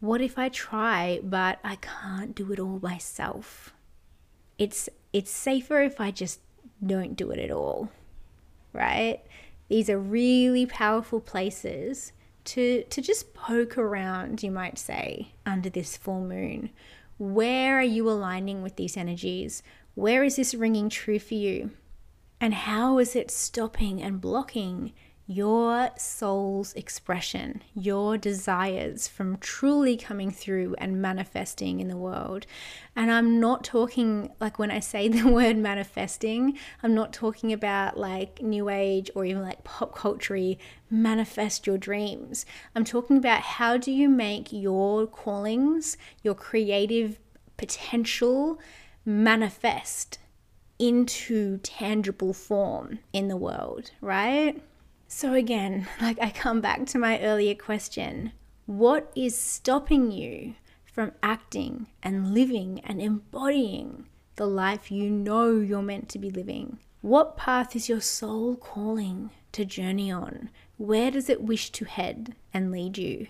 What 0.00 0.22
if 0.22 0.38
I 0.38 0.48
try 0.48 1.20
but 1.22 1.58
I 1.62 1.76
can't 1.76 2.34
do 2.34 2.50
it 2.52 2.58
all 2.58 2.80
myself? 2.80 3.74
It's 4.56 4.88
it's 5.12 5.30
safer 5.30 5.82
if 5.82 6.00
I 6.00 6.10
just 6.10 6.40
don't 6.82 7.16
do 7.16 7.32
it 7.32 7.38
at 7.38 7.50
all, 7.50 7.90
right? 8.72 9.20
These 9.68 9.90
are 9.90 9.98
really 9.98 10.64
powerful 10.64 11.20
places 11.20 12.12
to, 12.44 12.84
to 12.84 13.02
just 13.02 13.34
poke 13.34 13.76
around, 13.76 14.42
you 14.42 14.50
might 14.50 14.78
say, 14.78 15.32
under 15.44 15.68
this 15.68 15.98
full 15.98 16.22
moon. 16.22 16.70
Where 17.18 17.78
are 17.78 17.82
you 17.82 18.08
aligning 18.08 18.62
with 18.62 18.76
these 18.76 18.96
energies? 18.96 19.62
Where 19.94 20.24
is 20.24 20.36
this 20.36 20.54
ringing 20.54 20.88
true 20.88 21.18
for 21.18 21.34
you? 21.34 21.70
And 22.40 22.52
how 22.52 22.98
is 22.98 23.14
it 23.14 23.30
stopping 23.30 24.02
and 24.02 24.20
blocking 24.20 24.92
your 25.26 25.90
soul's 25.96 26.74
expression, 26.74 27.62
your 27.74 28.18
desires 28.18 29.08
from 29.08 29.38
truly 29.38 29.96
coming 29.96 30.30
through 30.30 30.74
and 30.76 31.00
manifesting 31.00 31.80
in 31.80 31.88
the 31.88 31.96
world. 31.96 32.46
And 32.94 33.10
I'm 33.10 33.40
not 33.40 33.64
talking, 33.64 34.32
like 34.38 34.58
when 34.58 34.70
I 34.70 34.80
say 34.80 35.08
the 35.08 35.28
word 35.28 35.56
manifesting, 35.56 36.58
I'm 36.82 36.94
not 36.94 37.12
talking 37.12 37.52
about 37.52 37.98
like 37.98 38.42
new 38.42 38.68
age 38.68 39.10
or 39.14 39.24
even 39.24 39.42
like 39.42 39.64
pop 39.64 39.94
culture 39.94 40.34
manifest 40.90 41.66
your 41.66 41.78
dreams. 41.78 42.46
I'm 42.74 42.84
talking 42.84 43.16
about 43.16 43.40
how 43.40 43.76
do 43.76 43.90
you 43.92 44.08
make 44.08 44.52
your 44.52 45.06
callings, 45.06 45.96
your 46.22 46.34
creative 46.34 47.18
potential 47.56 48.58
manifest 49.04 50.18
into 50.78 51.58
tangible 51.58 52.32
form 52.32 52.98
in 53.12 53.28
the 53.28 53.36
world, 53.36 53.90
right? 54.00 54.60
So, 55.16 55.32
again, 55.32 55.86
like 56.00 56.18
I 56.20 56.30
come 56.30 56.60
back 56.60 56.86
to 56.86 56.98
my 56.98 57.20
earlier 57.20 57.54
question 57.54 58.32
what 58.66 59.12
is 59.14 59.38
stopping 59.38 60.10
you 60.10 60.54
from 60.84 61.12
acting 61.22 61.86
and 62.02 62.34
living 62.34 62.80
and 62.82 63.00
embodying 63.00 64.08
the 64.34 64.46
life 64.46 64.90
you 64.90 65.08
know 65.08 65.60
you're 65.60 65.82
meant 65.82 66.08
to 66.08 66.18
be 66.18 66.30
living? 66.30 66.80
What 67.00 67.36
path 67.36 67.76
is 67.76 67.88
your 67.88 68.00
soul 68.00 68.56
calling 68.56 69.30
to 69.52 69.64
journey 69.64 70.10
on? 70.10 70.50
Where 70.78 71.12
does 71.12 71.28
it 71.28 71.42
wish 71.42 71.70
to 71.70 71.84
head 71.84 72.34
and 72.52 72.72
lead 72.72 72.98
you? 72.98 73.28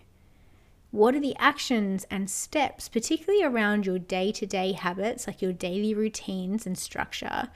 What 0.91 1.15
are 1.15 1.21
the 1.21 1.37
actions 1.39 2.07
and 2.11 2.31
steps, 2.31 2.89
particularly 2.89 3.45
around 3.45 3.85
your 3.85 3.99
day 3.99 4.33
to 4.33 4.47
day 4.47 4.73
habits, 4.73 5.27
like 5.27 5.43
your 5.43 5.53
daily 5.53 5.93
routines 5.93 6.67
and 6.67 6.79
structure, 6.79 7.51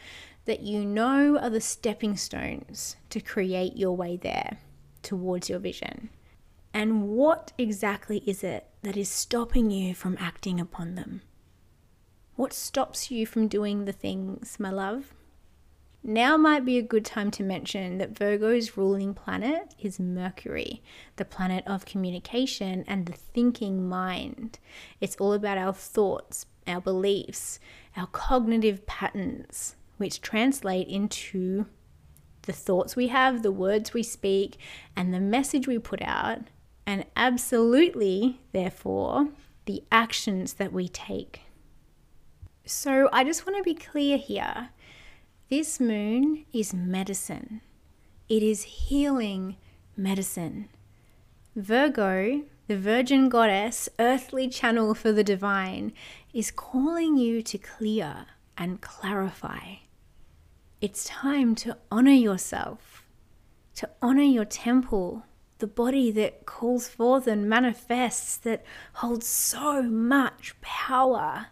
that 0.49 0.61
you 0.61 0.83
know 0.83 1.37
are 1.37 1.51
the 1.51 1.61
stepping 1.61 2.17
stones 2.17 2.97
to 3.11 3.21
create 3.21 3.77
your 3.77 3.95
way 3.95 4.17
there 4.17 4.57
towards 5.03 5.51
your 5.51 5.59
vision. 5.59 6.09
And 6.73 7.11
what 7.11 7.53
exactly 7.59 8.23
is 8.27 8.43
it 8.43 8.67
that 8.81 8.97
is 8.97 9.11
stopping 9.11 9.71
you 9.71 9.95
from 9.95 10.17
acting 10.19 10.59
upon 10.59 10.95
them? 10.95 11.21
What 12.35 12.55
stops 12.55 13.11
you 13.11 13.27
from 13.27 13.47
doing 13.47 13.85
the 13.85 13.93
things, 13.93 14.59
my 14.59 14.71
love? 14.71 15.13
Now 16.03 16.39
might 16.39 16.65
be 16.65 16.79
a 16.79 16.83
good 16.83 17.05
time 17.05 17.31
to 17.33 17.43
mention 17.43 17.99
that 17.99 18.17
Virgo's 18.17 18.75
ruling 18.75 19.13
planet 19.13 19.75
is 19.79 20.01
Mercury, 20.01 20.83
the 21.17 21.27
planet 21.27 21.63
of 21.67 21.85
communication 21.85 22.85
and 22.89 23.05
the 23.05 23.13
thinking 23.13 23.87
mind. 23.87 24.59
It's 24.99 25.17
all 25.17 25.35
about 25.35 25.59
our 25.59 25.75
thoughts, 25.75 26.47
our 26.67 26.81
beliefs, 26.81 27.61
our 27.99 28.07
cognitive 28.07 28.87
patterns, 28.87 29.75
which 29.99 30.21
translate 30.21 30.89
into 30.89 31.67
the 32.43 32.53
thoughts 32.53 32.97
we 32.97 33.09
have, 33.09 33.43
the 33.43 33.53
words 33.53 33.93
we 33.93 34.03
speak, 34.03 34.57
and 34.97 35.13
the 35.13 35.21
message 35.21 35.69
we 35.69 35.79
put 35.79 36.01
out, 36.01 36.39
and 36.87 37.05
absolutely, 37.15 38.41
therefore, 38.53 39.29
the 39.67 39.85
actions 39.93 40.55
that 40.55 40.73
we 40.73 40.89
take. 40.89 41.43
So, 42.65 43.09
I 43.13 43.23
just 43.23 43.47
want 43.47 43.59
to 43.59 43.63
be 43.63 43.75
clear 43.75 44.17
here. 44.17 44.71
This 45.51 45.79
moon 45.79 46.47
is 46.53 46.73
medicine, 46.73 47.61
it 48.29 48.43
is 48.43 48.63
healing 48.63 49.57
medicine. 49.97 50.69
Virgo, 51.57 52.45
the 52.69 52.79
virgin 52.79 53.29
goddess, 53.29 53.89
earthly 53.99 54.49
channel 54.49 54.95
for 54.95 55.11
the 55.11 55.25
divine, 55.25 55.93
is 56.33 56.51
calling 56.51 57.17
you 57.17 57.43
to 57.43 57.59
clear 57.59 58.27
and 58.57 58.81
clarify. 58.81 59.77
It's 60.81 61.07
time 61.07 61.57
to 61.57 61.77
honor 61.91 62.13
yourself, 62.13 63.05
to 63.75 63.91
honor 64.01 64.23
your 64.23 64.45
temple, 64.45 65.25
the 65.59 65.67
body 65.67 66.13
that 66.13 66.47
calls 66.47 66.87
forth 66.87 67.27
and 67.27 67.49
manifests, 67.49 68.37
that 68.37 68.65
holds 68.95 69.27
so 69.27 69.83
much 69.83 70.55
power. 70.61 71.49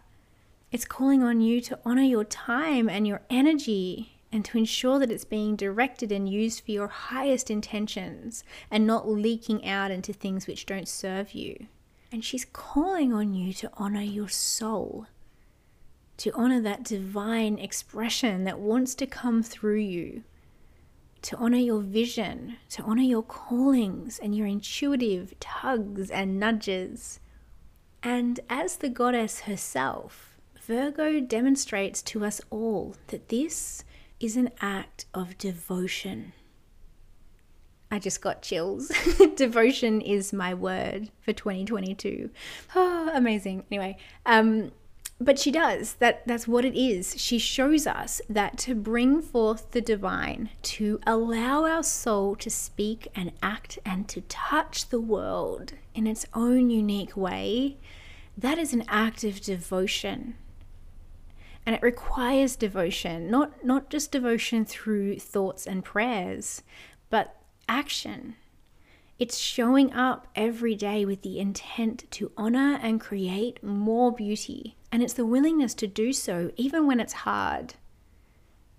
It's 0.71 0.85
calling 0.85 1.23
on 1.23 1.41
you 1.41 1.59
to 1.59 1.77
honor 1.83 2.03
your 2.03 2.23
time 2.23 2.87
and 2.87 3.05
your 3.05 3.21
energy 3.29 4.13
and 4.31 4.45
to 4.45 4.57
ensure 4.57 4.97
that 4.99 5.11
it's 5.11 5.25
being 5.25 5.57
directed 5.57 6.09
and 6.09 6.29
used 6.29 6.63
for 6.63 6.71
your 6.71 6.87
highest 6.87 7.51
intentions 7.51 8.45
and 8.71 8.87
not 8.87 9.09
leaking 9.09 9.67
out 9.67 9.91
into 9.91 10.13
things 10.13 10.47
which 10.47 10.65
don't 10.65 10.87
serve 10.87 11.33
you. 11.33 11.67
And 12.13 12.23
she's 12.23 12.45
calling 12.45 13.11
on 13.11 13.33
you 13.33 13.51
to 13.55 13.69
honor 13.73 14.01
your 14.01 14.29
soul 14.29 15.07
to 16.17 16.31
honor 16.33 16.59
that 16.61 16.83
divine 16.83 17.59
expression 17.59 18.43
that 18.43 18.59
wants 18.59 18.95
to 18.95 19.05
come 19.05 19.43
through 19.43 19.79
you, 19.79 20.23
to 21.21 21.37
honor 21.37 21.57
your 21.57 21.81
vision, 21.81 22.57
to 22.69 22.81
honor 22.83 23.03
your 23.03 23.23
callings 23.23 24.19
and 24.19 24.35
your 24.35 24.47
intuitive 24.47 25.39
tugs 25.39 26.09
and 26.09 26.39
nudges. 26.39 27.19
And 28.01 28.39
as 28.49 28.77
the 28.77 28.89
goddess 28.89 29.41
herself, 29.41 30.37
Virgo 30.61 31.19
demonstrates 31.19 32.01
to 32.03 32.25
us 32.25 32.41
all 32.49 32.95
that 33.07 33.29
this 33.29 33.83
is 34.19 34.35
an 34.35 34.49
act 34.59 35.05
of 35.13 35.37
devotion. 35.37 36.33
I 37.89 37.99
just 37.99 38.21
got 38.21 38.41
chills. 38.41 38.91
devotion 39.35 40.01
is 40.01 40.33
my 40.33 40.53
word 40.53 41.09
for 41.21 41.31
2022. 41.31 42.29
Oh, 42.75 43.11
amazing. 43.15 43.63
Anyway, 43.71 43.97
um, 44.25 44.71
but 45.19 45.39
she 45.39 45.51
does. 45.51 45.95
That 45.95 46.27
that's 46.27 46.47
what 46.47 46.65
it 46.65 46.79
is. 46.79 47.15
She 47.17 47.39
shows 47.39 47.87
us 47.87 48.21
that 48.29 48.57
to 48.59 48.75
bring 48.75 49.21
forth 49.21 49.71
the 49.71 49.81
divine 49.81 50.49
to 50.63 50.99
allow 51.07 51.65
our 51.65 51.83
soul 51.83 52.35
to 52.35 52.49
speak 52.49 53.07
and 53.15 53.31
act 53.41 53.79
and 53.85 54.07
to 54.09 54.21
touch 54.21 54.89
the 54.89 55.01
world 55.01 55.73
in 55.95 56.05
its 56.05 56.25
own 56.33 56.69
unique 56.69 57.17
way 57.17 57.77
that 58.37 58.59
is 58.59 58.71
an 58.73 58.83
act 58.87 59.23
of 59.23 59.41
devotion. 59.41 60.35
And 61.65 61.75
it 61.75 61.81
requires 61.81 62.55
devotion 62.55 63.29
not 63.29 63.65
not 63.65 63.89
just 63.89 64.11
devotion 64.11 64.63
through 64.63 65.19
thoughts 65.19 65.65
and 65.65 65.83
prayers 65.83 66.61
but 67.09 67.35
action 67.67 68.35
It's 69.19 69.37
showing 69.37 69.93
up 69.93 70.27
every 70.35 70.75
day 70.75 71.03
with 71.03 71.23
the 71.23 71.39
intent 71.39 72.09
to 72.11 72.31
honor 72.37 72.79
and 72.81 73.01
create 73.01 73.63
more 73.63 74.11
beauty. 74.11 74.77
And 74.91 75.01
it's 75.01 75.13
the 75.13 75.25
willingness 75.25 75.73
to 75.75 75.87
do 75.87 76.13
so 76.13 76.51
even 76.55 76.85
when 76.85 76.99
it's 76.99 77.13
hard. 77.13 77.73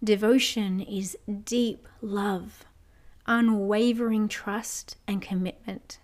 Devotion 0.03 0.81
is 0.81 1.19
deep 1.45 1.89
love, 2.01 2.65
unwavering 3.27 4.29
trust, 4.29 4.97
and 5.09 5.21
commitment. 5.21 5.99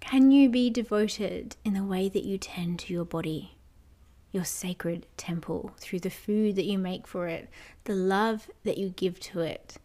Can 0.00 0.32
you 0.32 0.48
be 0.50 0.68
devoted 0.68 1.56
in 1.64 1.74
the 1.74 1.84
way 1.84 2.08
that 2.08 2.24
you 2.24 2.38
tend 2.38 2.80
to 2.80 2.92
your 2.92 3.04
body, 3.04 3.56
your 4.32 4.44
sacred 4.44 5.06
temple, 5.16 5.74
through 5.78 6.00
the 6.00 6.10
food 6.10 6.56
that 6.56 6.66
you 6.66 6.76
make 6.76 7.06
for 7.06 7.28
it, 7.28 7.48
the 7.84 7.94
love 7.94 8.50
that 8.64 8.78
you 8.78 8.88
give 8.90 9.20
to 9.20 9.40
it, 9.40 9.76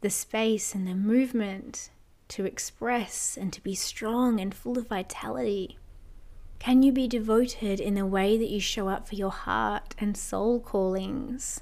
the 0.00 0.10
space 0.10 0.74
and 0.74 0.86
the 0.86 0.94
movement 0.94 1.90
to 2.28 2.44
express 2.44 3.36
and 3.36 3.52
to 3.52 3.62
be 3.62 3.74
strong 3.74 4.40
and 4.40 4.54
full 4.54 4.78
of 4.78 4.88
vitality? 4.88 5.78
Can 6.58 6.82
you 6.82 6.92
be 6.92 7.06
devoted 7.06 7.80
in 7.80 7.94
the 7.94 8.06
way 8.06 8.38
that 8.38 8.48
you 8.48 8.60
show 8.60 8.88
up 8.88 9.06
for 9.06 9.14
your 9.14 9.30
heart 9.30 9.94
and 9.98 10.16
soul 10.16 10.60
callings? 10.60 11.60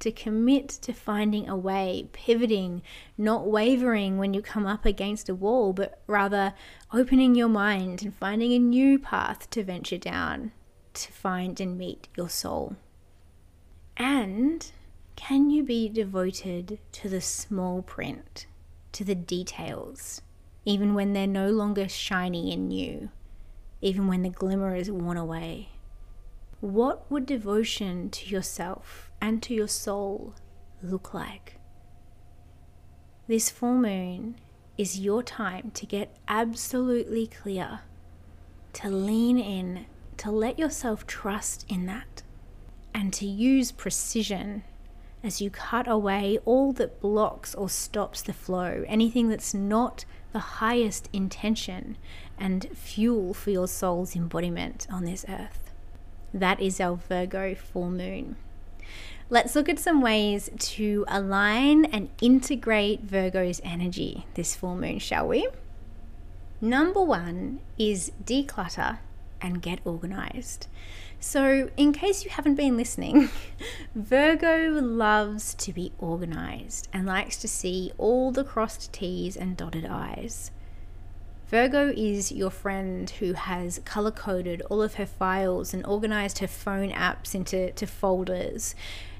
To 0.00 0.10
commit 0.10 0.68
to 0.68 0.92
finding 0.92 1.48
a 1.48 1.56
way, 1.56 2.08
pivoting, 2.12 2.82
not 3.16 3.46
wavering 3.46 4.18
when 4.18 4.34
you 4.34 4.42
come 4.42 4.66
up 4.66 4.84
against 4.84 5.28
a 5.28 5.34
wall, 5.34 5.72
but 5.72 6.02
rather 6.08 6.54
opening 6.92 7.36
your 7.36 7.48
mind 7.48 8.02
and 8.02 8.12
finding 8.12 8.52
a 8.52 8.58
new 8.58 8.98
path 8.98 9.48
to 9.50 9.62
venture 9.62 9.98
down 9.98 10.50
to 10.94 11.12
find 11.12 11.60
and 11.60 11.78
meet 11.78 12.08
your 12.16 12.28
soul. 12.28 12.76
And 13.96 14.70
can 15.14 15.50
you 15.50 15.62
be 15.62 15.88
devoted 15.88 16.78
to 16.92 17.08
the 17.08 17.20
small 17.20 17.82
print? 17.82 18.46
To 18.92 19.04
the 19.04 19.14
details, 19.14 20.20
even 20.64 20.94
when 20.94 21.12
they're 21.12 21.26
no 21.26 21.50
longer 21.50 21.88
shiny 21.88 22.52
and 22.52 22.68
new, 22.68 23.10
even 23.80 24.06
when 24.06 24.22
the 24.22 24.28
glimmer 24.28 24.74
is 24.74 24.90
worn 24.90 25.16
away. 25.16 25.70
What 26.60 27.10
would 27.10 27.26
devotion 27.26 28.10
to 28.10 28.28
yourself 28.28 29.10
and 29.20 29.42
to 29.42 29.54
your 29.54 29.68
soul 29.68 30.34
look 30.82 31.12
like? 31.12 31.58
This 33.26 33.50
full 33.50 33.74
moon 33.74 34.36
is 34.78 35.00
your 35.00 35.22
time 35.22 35.70
to 35.74 35.86
get 35.86 36.16
absolutely 36.28 37.26
clear, 37.26 37.80
to 38.74 38.88
lean 38.88 39.38
in, 39.38 39.86
to 40.18 40.30
let 40.30 40.58
yourself 40.58 41.06
trust 41.06 41.64
in 41.68 41.86
that, 41.86 42.22
and 42.94 43.12
to 43.14 43.26
use 43.26 43.72
precision 43.72 44.64
as 45.24 45.40
you 45.40 45.50
cut 45.50 45.88
away 45.88 46.38
all 46.44 46.72
that 46.72 47.00
blocks 47.00 47.54
or 47.54 47.68
stops 47.68 48.22
the 48.22 48.32
flow, 48.32 48.84
anything 48.88 49.28
that's 49.28 49.54
not 49.54 50.04
the 50.32 50.38
highest 50.38 51.08
intention 51.12 51.96
and 52.38 52.66
fuel 52.74 53.34
for 53.34 53.50
your 53.50 53.68
soul's 53.68 54.16
embodiment 54.16 54.86
on 54.90 55.04
this 55.04 55.24
earth. 55.28 55.72
That 56.34 56.60
is 56.60 56.80
our 56.80 56.96
Virgo 56.96 57.54
full 57.54 57.90
moon. 57.90 58.36
Let's 59.30 59.54
look 59.54 59.68
at 59.68 59.78
some 59.78 60.02
ways 60.02 60.50
to 60.58 61.04
align 61.08 61.84
and 61.86 62.10
integrate 62.20 63.02
Virgo's 63.02 63.60
energy 63.64 64.26
this 64.34 64.54
full 64.54 64.76
moon, 64.76 64.98
shall 64.98 65.28
we? 65.28 65.48
Number 66.60 67.02
one 67.02 67.60
is 67.78 68.12
declutter 68.24 68.98
and 69.40 69.62
get 69.62 69.80
organized. 69.84 70.66
So, 71.24 71.70
in 71.76 71.92
case 71.92 72.24
you 72.24 72.30
haven't 72.30 72.56
been 72.56 72.76
listening, 72.76 73.30
Virgo 73.94 74.70
loves 74.80 75.54
to 75.54 75.72
be 75.72 75.92
organized 75.98 76.88
and 76.92 77.06
likes 77.06 77.36
to 77.36 77.48
see 77.48 77.92
all 77.96 78.32
the 78.32 78.42
crossed 78.42 78.92
T's 78.92 79.36
and 79.36 79.56
dotted 79.56 79.86
I's. 79.86 80.50
Virgo 81.46 81.90
is 81.96 82.32
your 82.32 82.50
friend 82.50 83.08
who 83.08 83.34
has 83.34 83.78
color 83.84 84.10
coded 84.10 84.62
all 84.62 84.82
of 84.82 84.94
her 84.94 85.06
files 85.06 85.72
and 85.72 85.86
organized 85.86 86.38
her 86.40 86.48
phone 86.48 86.90
apps 86.90 87.36
into 87.36 87.70
to 87.70 87.86
folders. 87.86 88.74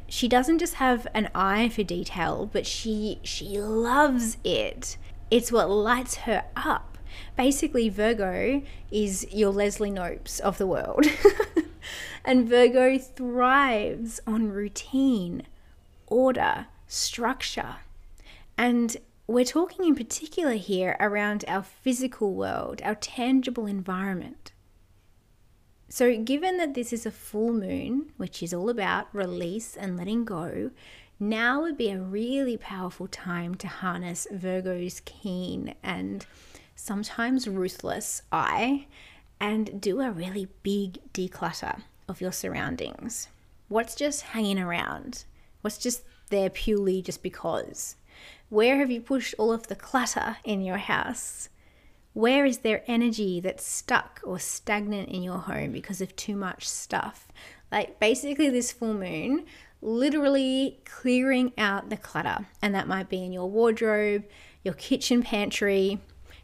She 0.08 0.26
doesn't 0.26 0.58
just 0.58 0.74
have 0.74 1.06
an 1.14 1.30
eye 1.36 1.68
for 1.68 1.84
detail, 1.84 2.50
but 2.52 2.66
she 2.66 3.20
she 3.22 3.60
loves 3.60 4.38
it. 4.42 4.96
It's 5.30 5.52
what 5.52 5.70
lights 5.70 6.16
her 6.16 6.46
up. 6.56 6.98
Basically, 7.36 7.88
Virgo 7.88 8.62
is 8.90 9.24
your 9.32 9.50
Leslie 9.50 9.92
Knopes 9.92 10.40
of 10.40 10.58
the 10.58 10.66
world. 10.66 11.06
And 12.24 12.48
Virgo 12.48 12.98
thrives 12.98 14.20
on 14.26 14.50
routine, 14.50 15.44
order, 16.06 16.66
structure. 16.86 17.76
And 18.58 18.96
we're 19.26 19.44
talking 19.44 19.86
in 19.86 19.94
particular 19.94 20.54
here 20.54 20.96
around 21.00 21.44
our 21.48 21.62
physical 21.62 22.34
world, 22.34 22.82
our 22.84 22.94
tangible 22.94 23.66
environment. 23.66 24.52
So, 25.88 26.16
given 26.16 26.56
that 26.56 26.74
this 26.74 26.92
is 26.92 27.04
a 27.04 27.10
full 27.10 27.52
moon, 27.52 28.12
which 28.16 28.42
is 28.42 28.54
all 28.54 28.70
about 28.70 29.14
release 29.14 29.76
and 29.76 29.96
letting 29.96 30.24
go, 30.24 30.70
now 31.20 31.60
would 31.60 31.76
be 31.76 31.90
a 31.90 32.00
really 32.00 32.56
powerful 32.56 33.06
time 33.06 33.54
to 33.56 33.68
harness 33.68 34.26
Virgo's 34.32 35.02
keen 35.04 35.74
and 35.82 36.26
sometimes 36.74 37.46
ruthless 37.46 38.22
eye 38.32 38.86
and 39.42 39.80
do 39.80 40.00
a 40.00 40.12
really 40.12 40.46
big 40.62 41.00
declutter 41.12 41.82
of 42.08 42.20
your 42.20 42.30
surroundings? 42.30 43.26
What's 43.68 43.96
just 43.96 44.22
hanging 44.22 44.58
around? 44.58 45.24
What's 45.62 45.78
just 45.78 46.04
there 46.30 46.48
purely 46.48 47.02
just 47.02 47.24
because? 47.24 47.96
Where 48.50 48.78
have 48.78 48.90
you 48.90 49.00
pushed 49.00 49.34
all 49.38 49.52
of 49.52 49.66
the 49.66 49.74
clutter 49.74 50.36
in 50.44 50.62
your 50.62 50.76
house? 50.76 51.48
Where 52.12 52.46
is 52.46 52.58
there 52.58 52.84
energy 52.86 53.40
that's 53.40 53.66
stuck 53.66 54.20
or 54.22 54.38
stagnant 54.38 55.08
in 55.08 55.24
your 55.24 55.38
home 55.38 55.72
because 55.72 56.00
of 56.00 56.14
too 56.14 56.36
much 56.36 56.68
stuff? 56.68 57.26
Like 57.72 57.98
basically, 57.98 58.48
this 58.48 58.70
full 58.70 58.94
moon, 58.94 59.46
literally 59.80 60.78
clearing 60.84 61.52
out 61.58 61.90
the 61.90 61.96
clutter. 61.96 62.46
And 62.60 62.76
that 62.76 62.86
might 62.86 63.08
be 63.08 63.24
in 63.24 63.32
your 63.32 63.50
wardrobe, 63.50 64.22
your 64.62 64.74
kitchen 64.74 65.24
pantry. 65.24 65.98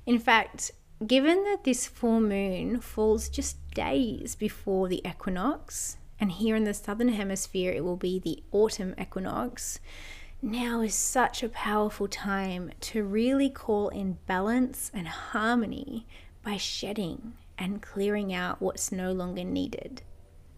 In 0.04 0.18
fact, 0.18 0.72
given 1.06 1.44
that 1.44 1.64
this 1.64 1.86
full 1.86 2.20
moon 2.20 2.80
falls 2.80 3.28
just 3.28 3.56
days 3.70 4.34
before 4.34 4.88
the 4.88 5.06
equinox, 5.06 5.96
and 6.20 6.32
here 6.32 6.56
in 6.56 6.64
the 6.64 6.74
southern 6.74 7.10
hemisphere 7.10 7.72
it 7.72 7.84
will 7.84 7.96
be 7.96 8.18
the 8.18 8.42
autumn 8.50 8.94
equinox, 9.00 9.78
now 10.42 10.80
is 10.80 10.94
such 10.94 11.42
a 11.42 11.48
powerful 11.48 12.08
time 12.08 12.70
to 12.80 13.02
really 13.04 13.50
call 13.50 13.88
in 13.88 14.18
balance 14.26 14.90
and 14.94 15.08
harmony 15.08 16.06
by 16.42 16.56
shedding 16.56 17.34
and 17.56 17.82
clearing 17.82 18.32
out 18.32 18.60
what's 18.60 18.92
no 18.92 19.12
longer 19.12 19.44
needed. 19.44 20.02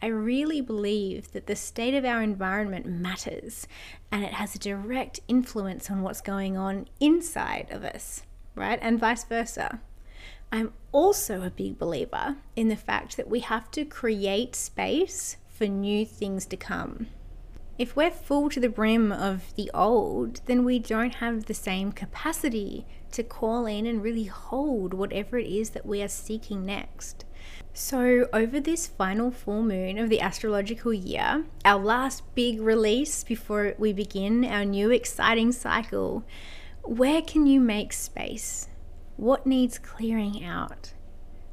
I 0.03 0.07
really 0.07 0.61
believe 0.61 1.33
that 1.33 1.47
the 1.47 1.57
state 1.57 1.95
of 1.95 2.05
our 2.05 2.23
environment 2.23 2.87
matters 2.87 3.67
and 4.11 4.25
it 4.25 4.33
has 4.35 4.55
a 4.55 4.59
direct 4.59 5.21
influence 5.29 5.91
on 5.91 6.03
what's 6.03 6.23
going 6.23 6.57
on 6.57 6.89
inside 7.01 7.69
of 7.71 7.85
us, 7.85 8.23
right? 8.55 8.79
And 8.81 8.99
vice 8.99 9.25
versa. 9.25 9.81
I'm 10.53 10.73
also 10.93 11.43
a 11.43 11.51
big 11.51 11.79
believer 11.79 12.37
in 12.57 12.69
the 12.69 12.77
fact 12.77 13.17
that 13.17 13.29
we 13.29 13.41
have 13.41 13.71
to 13.73 13.85
create 13.85 14.57
space 14.57 15.37
for 15.47 15.67
new 15.67 16.05
things 16.05 16.47
to 16.47 16.57
come. 16.57 17.07
If 17.79 17.97
we're 17.97 18.11
full 18.11 18.51
to 18.51 18.61
the 18.61 18.69
brim 18.69 19.11
of 19.13 19.55
the 19.55 19.71
old, 19.73 20.41
then 20.47 20.65
we 20.65 20.79
don't 20.79 21.15
have 21.15 21.47
the 21.47 21.55
same 21.55 21.93
capacity 21.93 22.87
to 23.13 23.23
call 23.23 23.67
in 23.67 23.87
and 23.87 24.03
really 24.03 24.25
hold 24.25 24.93
whatever 24.93 25.39
it 25.39 25.47
is 25.47 25.71
that 25.71 25.87
we 25.87 26.03
are 26.03 26.09
seeking 26.09 26.67
next. 26.67 27.25
So, 27.73 28.29
over 28.33 28.61
this 28.61 28.87
final 28.87 29.31
full 29.31 29.63
moon 29.63 29.99
of 29.99 30.11
the 30.11 30.21
astrological 30.21 30.93
year, 30.93 31.45
our 31.65 31.83
last 31.83 32.23
big 32.35 32.61
release 32.61 33.25
before 33.25 33.75
we 33.79 33.93
begin 33.93 34.45
our 34.45 34.65
new 34.65 34.91
exciting 34.91 35.53
cycle, 35.53 36.25
where 36.83 37.23
can 37.23 37.47
you 37.47 37.61
make 37.61 37.93
space? 37.93 38.69
What 39.21 39.45
needs 39.45 39.79
clearing 39.79 40.43
out? 40.43 40.95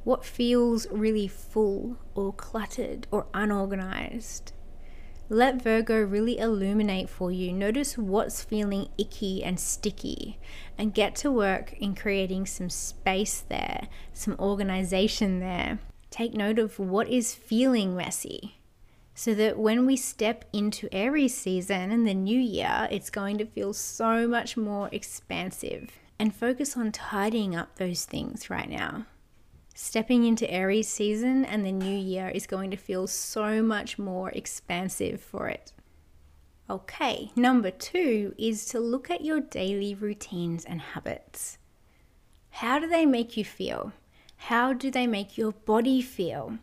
What 0.05 0.23
feels 0.23 0.87
really 0.89 1.27
full 1.27 1.97
or 2.15 2.31
cluttered 2.31 3.07
or 3.11 3.27
unorganized? 3.33 4.53
Let 5.27 5.61
Virgo 5.61 5.99
really 5.99 6.37
illuminate 6.37 7.09
for 7.09 7.29
you. 7.29 7.51
Notice 7.51 7.97
what's 7.97 8.41
feeling 8.41 8.87
icky 8.97 9.43
and 9.43 9.59
sticky 9.59 10.39
and 10.77 10.93
get 10.93 11.13
to 11.17 11.29
work 11.29 11.73
in 11.73 11.93
creating 11.93 12.45
some 12.45 12.69
space 12.69 13.41
there, 13.41 13.89
some 14.13 14.37
organization 14.39 15.41
there. 15.41 15.79
Take 16.09 16.33
note 16.33 16.59
of 16.59 16.79
what 16.79 17.09
is 17.09 17.35
feeling 17.35 17.97
messy 17.97 18.61
so 19.13 19.33
that 19.33 19.59
when 19.59 19.85
we 19.85 19.97
step 19.97 20.45
into 20.53 20.87
Aries 20.93 21.35
season 21.35 21.91
and 21.91 22.07
the 22.07 22.13
new 22.13 22.39
year, 22.39 22.87
it's 22.89 23.09
going 23.09 23.37
to 23.39 23.45
feel 23.45 23.73
so 23.73 24.25
much 24.25 24.55
more 24.55 24.87
expansive 24.93 25.91
and 26.19 26.35
focus 26.35 26.75
on 26.75 26.91
tidying 26.91 27.55
up 27.55 27.75
those 27.75 28.05
things 28.05 28.49
right 28.49 28.69
now. 28.69 29.05
Stepping 29.75 30.25
into 30.25 30.49
Aries 30.51 30.87
season 30.87 31.45
and 31.45 31.63
the 31.63 31.71
new 31.71 31.95
year 31.95 32.29
is 32.29 32.47
going 32.47 32.71
to 32.71 32.77
feel 32.77 33.05
so 33.05 33.61
much 33.61 33.99
more 33.99 34.31
expansive 34.31 35.21
for 35.21 35.47
it. 35.47 35.71
Okay, 36.69 37.31
number 37.35 37.71
two 37.71 38.33
is 38.37 38.65
to 38.65 38.79
look 38.79 39.09
at 39.09 39.23
your 39.23 39.39
daily 39.39 39.93
routines 39.93 40.65
and 40.65 40.81
habits. 40.81 41.59
How 42.49 42.79
do 42.79 42.87
they 42.87 43.05
make 43.05 43.37
you 43.37 43.45
feel? 43.45 43.93
How 44.35 44.73
do 44.73 44.89
they 44.89 45.07
make 45.07 45.37
your 45.37 45.51
body 45.51 46.01
feel? 46.01 46.57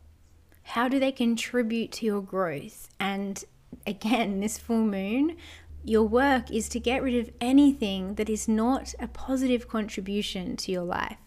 How 0.62 0.88
do 0.88 0.98
they 0.98 1.12
contribute 1.12 1.92
to 1.92 2.06
your 2.06 2.20
growth? 2.20 2.88
And 2.98 3.44
again, 3.86 4.40
this 4.40 4.58
full 4.58 4.84
moon, 4.84 5.36
your 5.84 6.04
work 6.04 6.50
is 6.50 6.68
to 6.70 6.80
get 6.80 7.02
rid 7.02 7.14
of 7.14 7.30
anything 7.40 8.14
that 8.14 8.28
is 8.28 8.48
not 8.48 8.94
a 8.98 9.08
positive 9.08 9.68
contribution 9.68 10.56
to 10.56 10.72
your 10.72 10.84
life. 10.84 11.18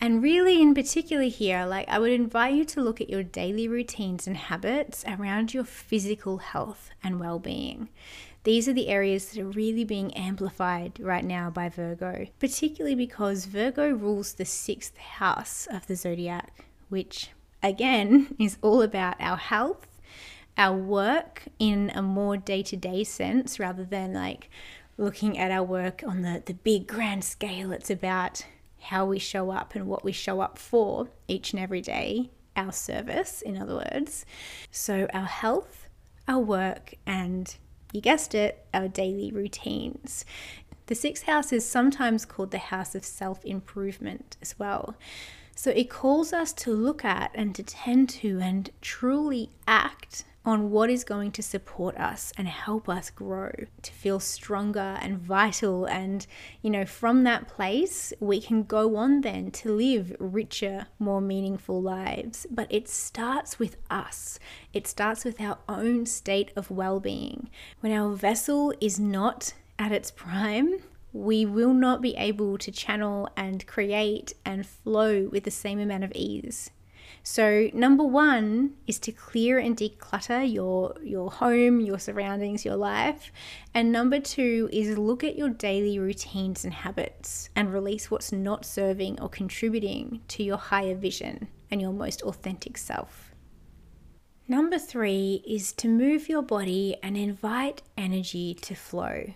And 0.00 0.22
really, 0.22 0.62
in 0.62 0.74
particular, 0.74 1.24
here, 1.24 1.66
like 1.66 1.88
I 1.88 1.98
would 1.98 2.12
invite 2.12 2.54
you 2.54 2.64
to 2.66 2.82
look 2.82 3.00
at 3.00 3.10
your 3.10 3.22
daily 3.22 3.68
routines 3.68 4.26
and 4.26 4.36
habits 4.36 5.04
around 5.06 5.52
your 5.52 5.64
physical 5.64 6.38
health 6.38 6.90
and 7.02 7.20
well 7.20 7.38
being. 7.38 7.88
These 8.44 8.68
are 8.68 8.72
the 8.72 8.88
areas 8.88 9.26
that 9.30 9.40
are 9.40 9.46
really 9.46 9.84
being 9.84 10.14
amplified 10.14 10.98
right 10.98 11.24
now 11.24 11.50
by 11.50 11.68
Virgo, 11.68 12.26
particularly 12.38 12.94
because 12.94 13.44
Virgo 13.44 13.90
rules 13.90 14.32
the 14.32 14.46
sixth 14.46 14.96
house 14.96 15.68
of 15.70 15.86
the 15.86 15.96
zodiac, 15.96 16.64
which 16.88 17.30
again 17.62 18.34
is 18.38 18.56
all 18.62 18.80
about 18.80 19.16
our 19.20 19.36
health, 19.36 19.86
our 20.56 20.76
work 20.76 21.44
in 21.58 21.90
a 21.94 22.02
more 22.02 22.36
day 22.36 22.62
to 22.62 22.76
day 22.76 23.04
sense 23.04 23.58
rather 23.58 23.84
than 23.84 24.12
like 24.12 24.50
looking 24.98 25.38
at 25.38 25.50
our 25.50 25.64
work 25.64 26.02
on 26.06 26.22
the, 26.22 26.42
the 26.44 26.54
big 26.54 26.86
grand 26.86 27.24
scale. 27.24 27.72
It's 27.72 27.90
about 27.90 28.44
how 28.80 29.06
we 29.06 29.18
show 29.18 29.50
up 29.50 29.74
and 29.74 29.86
what 29.86 30.04
we 30.04 30.12
show 30.12 30.40
up 30.40 30.58
for 30.58 31.08
each 31.28 31.52
and 31.52 31.60
every 31.60 31.80
day, 31.80 32.30
our 32.56 32.72
service, 32.72 33.42
in 33.42 33.56
other 33.56 33.76
words. 33.76 34.24
So, 34.70 35.06
our 35.12 35.26
health, 35.26 35.88
our 36.28 36.40
work, 36.40 36.94
and 37.06 37.54
you 37.92 38.00
guessed 38.00 38.34
it, 38.34 38.66
our 38.72 38.88
daily 38.88 39.30
routines. 39.32 40.24
The 40.86 40.94
sixth 40.94 41.24
house 41.24 41.52
is 41.52 41.64
sometimes 41.64 42.24
called 42.24 42.50
the 42.50 42.58
house 42.58 42.94
of 42.94 43.04
self 43.04 43.44
improvement 43.44 44.36
as 44.42 44.58
well. 44.58 44.96
So 45.54 45.70
it 45.70 45.90
calls 45.90 46.32
us 46.32 46.52
to 46.54 46.72
look 46.72 47.04
at 47.04 47.30
and 47.34 47.54
to 47.54 47.62
tend 47.62 48.08
to 48.20 48.40
and 48.40 48.70
truly 48.80 49.50
act 49.68 50.24
on 50.44 50.70
what 50.70 50.88
is 50.88 51.04
going 51.04 51.30
to 51.32 51.42
support 51.42 51.96
us 51.96 52.32
and 52.38 52.48
help 52.48 52.88
us 52.88 53.10
grow, 53.10 53.52
to 53.82 53.92
feel 53.92 54.18
stronger 54.18 54.98
and 55.00 55.18
vital. 55.18 55.84
And, 55.84 56.26
you 56.62 56.70
know, 56.70 56.86
from 56.86 57.24
that 57.24 57.46
place, 57.46 58.12
we 58.20 58.40
can 58.40 58.62
go 58.62 58.96
on 58.96 59.20
then 59.20 59.50
to 59.52 59.72
live 59.72 60.16
richer, 60.18 60.86
more 60.98 61.20
meaningful 61.20 61.80
lives. 61.82 62.46
But 62.50 62.68
it 62.70 62.88
starts 62.88 63.58
with 63.58 63.76
us, 63.90 64.38
it 64.72 64.86
starts 64.86 65.24
with 65.24 65.40
our 65.40 65.58
own 65.68 66.06
state 66.06 66.52
of 66.56 66.70
well 66.70 67.00
being. 67.00 67.50
When 67.80 67.92
our 67.92 68.14
vessel 68.14 68.72
is 68.80 68.98
not 68.98 69.54
at 69.78 69.92
its 69.92 70.10
prime, 70.10 70.76
we 71.12 71.44
will 71.44 71.74
not 71.74 72.00
be 72.00 72.14
able 72.16 72.56
to 72.58 72.70
channel 72.70 73.28
and 73.36 73.66
create 73.66 74.32
and 74.44 74.66
flow 74.66 75.28
with 75.30 75.44
the 75.44 75.50
same 75.50 75.80
amount 75.80 76.04
of 76.04 76.12
ease. 76.14 76.70
So, 77.22 77.68
number 77.74 78.02
one 78.02 78.74
is 78.86 78.98
to 79.00 79.12
clear 79.12 79.58
and 79.58 79.76
declutter 79.76 80.50
your, 80.50 80.94
your 81.02 81.30
home, 81.30 81.80
your 81.80 81.98
surroundings, 81.98 82.64
your 82.64 82.76
life. 82.76 83.30
And 83.74 83.92
number 83.92 84.20
two 84.20 84.68
is 84.72 84.96
look 84.96 85.22
at 85.22 85.36
your 85.36 85.50
daily 85.50 85.98
routines 85.98 86.64
and 86.64 86.72
habits 86.72 87.50
and 87.54 87.72
release 87.72 88.10
what's 88.10 88.32
not 88.32 88.64
serving 88.64 89.20
or 89.20 89.28
contributing 89.28 90.22
to 90.28 90.42
your 90.42 90.56
higher 90.56 90.94
vision 90.94 91.48
and 91.70 91.80
your 91.80 91.92
most 91.92 92.22
authentic 92.22 92.78
self. 92.78 93.30
Number 94.48 94.78
three 94.78 95.44
is 95.46 95.72
to 95.74 95.88
move 95.88 96.28
your 96.28 96.42
body 96.42 96.96
and 97.02 97.16
invite 97.16 97.82
energy 97.96 98.54
to 98.62 98.74
flow. 98.74 99.32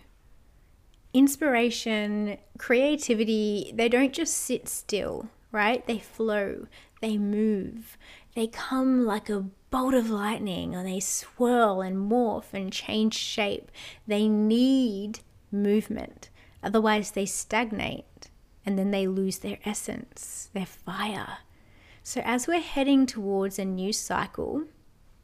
Inspiration, 1.13 2.39
creativity, 2.59 3.73
they 3.73 3.89
don't 3.89 4.13
just 4.13 4.37
sit 4.37 4.69
still, 4.69 5.29
right? 5.53 5.87
They 5.87 6.01
flow, 6.01 6.67
they 7.05 7.19
move, 7.19 7.99
they 8.35 8.47
come 8.47 9.05
like 9.05 9.29
a 9.29 9.45
bolt 9.71 9.93
of 9.93 10.09
lightning, 10.09 10.75
or 10.75 10.83
they 10.83 11.01
swirl 11.01 11.83
and 11.83 12.11
morph 12.11 12.55
and 12.55 12.73
change 12.73 13.15
shape. 13.15 13.71
They 14.07 14.27
need 14.27 15.21
movement, 15.53 16.31
otherwise, 16.63 17.11
they 17.11 17.27
stagnate 17.27 18.31
and 18.65 18.79
then 18.79 18.91
they 18.91 19.07
lose 19.07 19.41
their 19.41 19.59
essence, 19.67 20.49
their 20.55 20.65
fire. 20.65 21.39
So, 22.03 22.23
as 22.25 22.47
we're 22.47 22.61
heading 22.61 23.05
towards 23.05 23.59
a 23.59 23.67
new 23.67 23.93
cycle, 23.93 24.65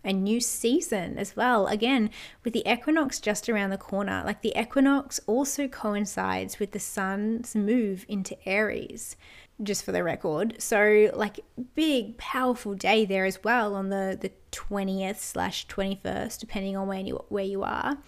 a 0.04 0.12
new 0.12 0.40
season 0.40 1.18
as 1.18 1.36
well. 1.36 1.66
Again, 1.66 2.10
with 2.44 2.52
the 2.52 2.70
equinox 2.70 3.20
just 3.20 3.48
around 3.48 3.70
the 3.70 3.78
corner, 3.78 4.22
like 4.24 4.42
the 4.42 4.58
equinox 4.58 5.20
also 5.26 5.68
coincides 5.68 6.58
with 6.58 6.72
the 6.72 6.78
sun's 6.78 7.54
move 7.54 8.04
into 8.08 8.36
Aries 8.46 9.16
just 9.62 9.84
for 9.84 9.92
the 9.92 10.02
record. 10.02 10.60
So, 10.60 11.10
like, 11.14 11.40
big, 11.74 12.16
powerful 12.18 12.74
day 12.74 13.04
there 13.04 13.24
as 13.24 13.42
well 13.44 13.74
on 13.74 13.90
the, 13.90 14.18
the 14.20 14.32
20th 14.52 15.18
slash 15.18 15.66
21st, 15.66 16.38
depending 16.38 16.76
on 16.76 16.88
where 16.88 17.00
you, 17.00 17.24
where 17.28 17.44
you 17.44 17.62
are. 17.62 17.98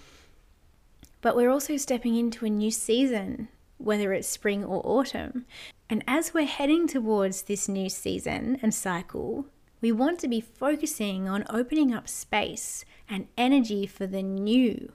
But 1.21 1.37
we're 1.37 1.51
also 1.51 1.77
stepping 1.77 2.17
into 2.17 2.45
a 2.47 2.51
new 2.51 2.71
season, 2.71 3.49
whether 3.79 4.13
it's 4.13 4.29
spring 4.29 4.65
or 4.65 4.83
autumn. 4.85 5.47
And 5.89 6.03
as 6.07 6.35
we're 6.35 6.47
heading 6.47 6.89
towards 6.89 7.43
this 7.43 7.69
new 7.69 7.89
season 7.89 8.59
and 8.63 8.75
cycle, 8.75 9.47
we 9.81 9.93
want 9.93 10.19
to 10.21 10.29
be 10.29 10.41
focusing 10.41 11.29
on 11.29 11.45
opening 11.51 11.93
up 11.93 12.09
space 12.09 12.85
and 13.09 13.29
energy 13.37 13.87
for 13.87 14.07
the 14.07 14.23
new, 14.23 14.93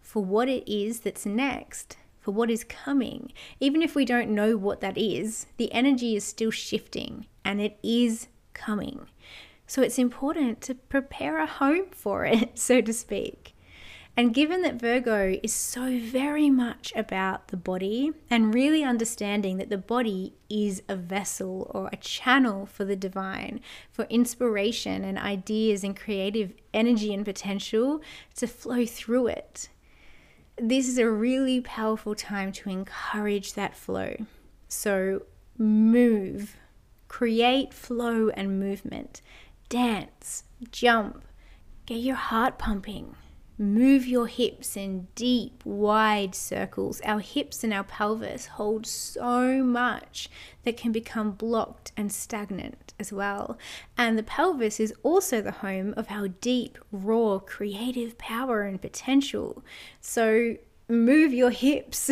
for 0.00 0.24
what 0.24 0.48
it 0.48 0.70
is 0.70 1.00
that's 1.00 1.26
next 1.26 1.96
for 2.24 2.30
what 2.30 2.50
is 2.50 2.64
coming. 2.64 3.30
Even 3.60 3.82
if 3.82 3.94
we 3.94 4.06
don't 4.06 4.30
know 4.30 4.56
what 4.56 4.80
that 4.80 4.96
is, 4.96 5.46
the 5.58 5.70
energy 5.74 6.16
is 6.16 6.24
still 6.24 6.50
shifting 6.50 7.26
and 7.44 7.60
it 7.60 7.78
is 7.82 8.28
coming. 8.54 9.06
So 9.66 9.82
it's 9.82 9.98
important 9.98 10.62
to 10.62 10.74
prepare 10.74 11.38
a 11.38 11.46
home 11.46 11.88
for 11.90 12.24
it, 12.24 12.58
so 12.58 12.80
to 12.80 12.94
speak. 12.94 13.54
And 14.16 14.32
given 14.32 14.62
that 14.62 14.80
Virgo 14.80 15.38
is 15.42 15.52
so 15.52 15.98
very 15.98 16.48
much 16.48 16.94
about 16.96 17.48
the 17.48 17.56
body 17.58 18.12
and 18.30 18.54
really 18.54 18.82
understanding 18.82 19.58
that 19.58 19.68
the 19.68 19.76
body 19.76 20.34
is 20.48 20.82
a 20.88 20.96
vessel 20.96 21.70
or 21.74 21.90
a 21.92 21.96
channel 21.96 22.64
for 22.64 22.86
the 22.86 22.96
divine, 22.96 23.60
for 23.90 24.04
inspiration 24.04 25.04
and 25.04 25.18
ideas 25.18 25.84
and 25.84 25.94
creative 25.94 26.54
energy 26.72 27.12
and 27.12 27.24
potential 27.24 28.00
to 28.36 28.46
flow 28.46 28.86
through 28.86 29.26
it 29.26 29.68
this 30.56 30.88
is 30.88 30.98
a 30.98 31.08
really 31.10 31.60
powerful 31.60 32.14
time 32.14 32.52
to 32.52 32.70
encourage 32.70 33.54
that 33.54 33.76
flow. 33.76 34.16
So 34.68 35.22
move, 35.58 36.56
create 37.08 37.74
flow 37.74 38.28
and 38.30 38.58
movement, 38.58 39.20
dance, 39.68 40.44
jump, 40.70 41.24
get 41.86 41.98
your 41.98 42.16
heart 42.16 42.58
pumping. 42.58 43.16
Move 43.56 44.04
your 44.04 44.26
hips 44.26 44.76
in 44.76 45.06
deep, 45.14 45.64
wide 45.64 46.34
circles. 46.34 47.00
Our 47.04 47.20
hips 47.20 47.62
and 47.62 47.72
our 47.72 47.84
pelvis 47.84 48.46
hold 48.46 48.84
so 48.84 49.62
much 49.62 50.28
that 50.64 50.76
can 50.76 50.90
become 50.90 51.30
blocked 51.30 51.92
and 51.96 52.10
stagnant 52.10 52.94
as 52.98 53.12
well. 53.12 53.56
And 53.96 54.18
the 54.18 54.24
pelvis 54.24 54.80
is 54.80 54.92
also 55.04 55.40
the 55.40 55.52
home 55.52 55.94
of 55.96 56.06
our 56.10 56.26
deep, 56.26 56.78
raw, 56.90 57.38
creative 57.38 58.18
power 58.18 58.62
and 58.62 58.82
potential. 58.82 59.62
So, 60.00 60.56
move 60.88 61.32
your 61.32 61.50
hips, 61.50 62.10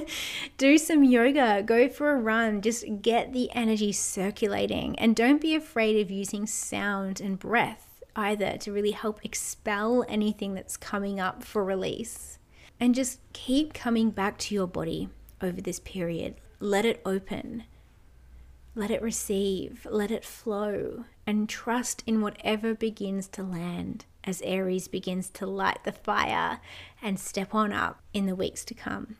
do 0.56 0.78
some 0.78 1.02
yoga, 1.02 1.62
go 1.64 1.88
for 1.88 2.12
a 2.12 2.20
run, 2.20 2.62
just 2.62 2.84
get 3.02 3.32
the 3.32 3.50
energy 3.54 3.90
circulating. 3.90 4.96
And 5.00 5.16
don't 5.16 5.40
be 5.40 5.56
afraid 5.56 6.00
of 6.00 6.12
using 6.12 6.46
sound 6.46 7.20
and 7.20 7.38
breath 7.38 7.85
either 8.16 8.56
to 8.58 8.72
really 8.72 8.92
help 8.92 9.24
expel 9.24 10.04
anything 10.08 10.54
that's 10.54 10.76
coming 10.76 11.20
up 11.20 11.42
for 11.42 11.64
release. 11.64 12.38
And 12.78 12.94
just 12.94 13.20
keep 13.32 13.72
coming 13.72 14.10
back 14.10 14.38
to 14.38 14.54
your 14.54 14.66
body 14.66 15.08
over 15.40 15.60
this 15.60 15.80
period. 15.80 16.36
Let 16.60 16.84
it 16.84 17.00
open. 17.04 17.64
Let 18.74 18.90
it 18.90 19.00
receive, 19.00 19.86
let 19.90 20.10
it 20.10 20.24
flow, 20.24 21.04
and 21.26 21.48
trust 21.48 22.02
in 22.06 22.20
whatever 22.20 22.74
begins 22.74 23.26
to 23.28 23.42
land 23.42 24.04
as 24.24 24.42
Aries 24.42 24.88
begins 24.88 25.30
to 25.30 25.46
light 25.46 25.84
the 25.84 25.92
fire 25.92 26.60
and 27.00 27.18
step 27.18 27.54
on 27.54 27.72
up 27.72 28.02
in 28.12 28.26
the 28.26 28.34
weeks 28.34 28.64
to 28.66 28.74
come 28.74 29.16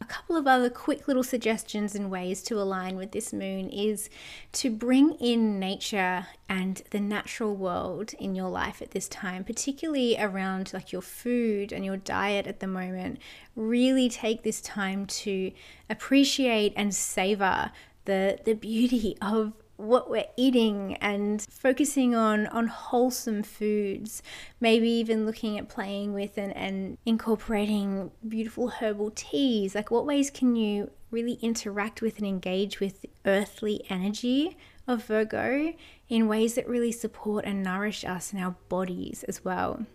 a 0.00 0.04
couple 0.06 0.36
of 0.36 0.46
other 0.46 0.70
quick 0.70 1.06
little 1.06 1.22
suggestions 1.22 1.94
and 1.94 2.10
ways 2.10 2.42
to 2.42 2.60
align 2.60 2.96
with 2.96 3.12
this 3.12 3.32
moon 3.32 3.68
is 3.68 4.08
to 4.52 4.70
bring 4.70 5.12
in 5.14 5.58
nature 5.58 6.26
and 6.48 6.82
the 6.90 7.00
natural 7.00 7.54
world 7.54 8.14
in 8.18 8.34
your 8.34 8.48
life 8.48 8.80
at 8.80 8.92
this 8.92 9.08
time, 9.08 9.44
particularly 9.44 10.16
around 10.18 10.72
like 10.72 10.90
your 10.90 11.02
food 11.02 11.70
and 11.70 11.84
your 11.84 11.98
diet 11.98 12.46
at 12.46 12.60
the 12.60 12.66
moment. 12.66 13.18
Really 13.54 14.08
take 14.08 14.42
this 14.42 14.60
time 14.62 15.04
to 15.06 15.52
appreciate 15.90 16.72
and 16.76 16.94
savor 16.94 17.70
the 18.06 18.38
the 18.44 18.54
beauty 18.54 19.16
of 19.20 19.52
what 19.80 20.10
we're 20.10 20.26
eating 20.36 20.96
and 21.00 21.42
focusing 21.50 22.14
on 22.14 22.46
on 22.48 22.66
wholesome 22.68 23.42
foods. 23.42 24.22
Maybe 24.60 24.88
even 24.88 25.26
looking 25.26 25.58
at 25.58 25.68
playing 25.68 26.12
with 26.12 26.38
and, 26.38 26.56
and 26.56 26.98
incorporating 27.06 28.10
beautiful 28.26 28.68
herbal 28.68 29.12
teas. 29.14 29.74
Like 29.74 29.90
what 29.90 30.06
ways 30.06 30.30
can 30.30 30.56
you 30.56 30.90
really 31.10 31.34
interact 31.42 32.02
with 32.02 32.18
and 32.18 32.26
engage 32.26 32.80
with 32.80 33.06
earthly 33.24 33.84
energy 33.90 34.56
of 34.86 35.04
virgo 35.04 35.72
in 36.08 36.28
ways 36.28 36.54
that 36.54 36.68
really 36.68 36.92
support 36.92 37.44
and 37.44 37.62
nourish 37.62 38.04
us 38.04 38.32
and 38.32 38.42
our 38.42 38.56
bodies 38.68 39.24
as 39.24 39.44
well? 39.44 39.86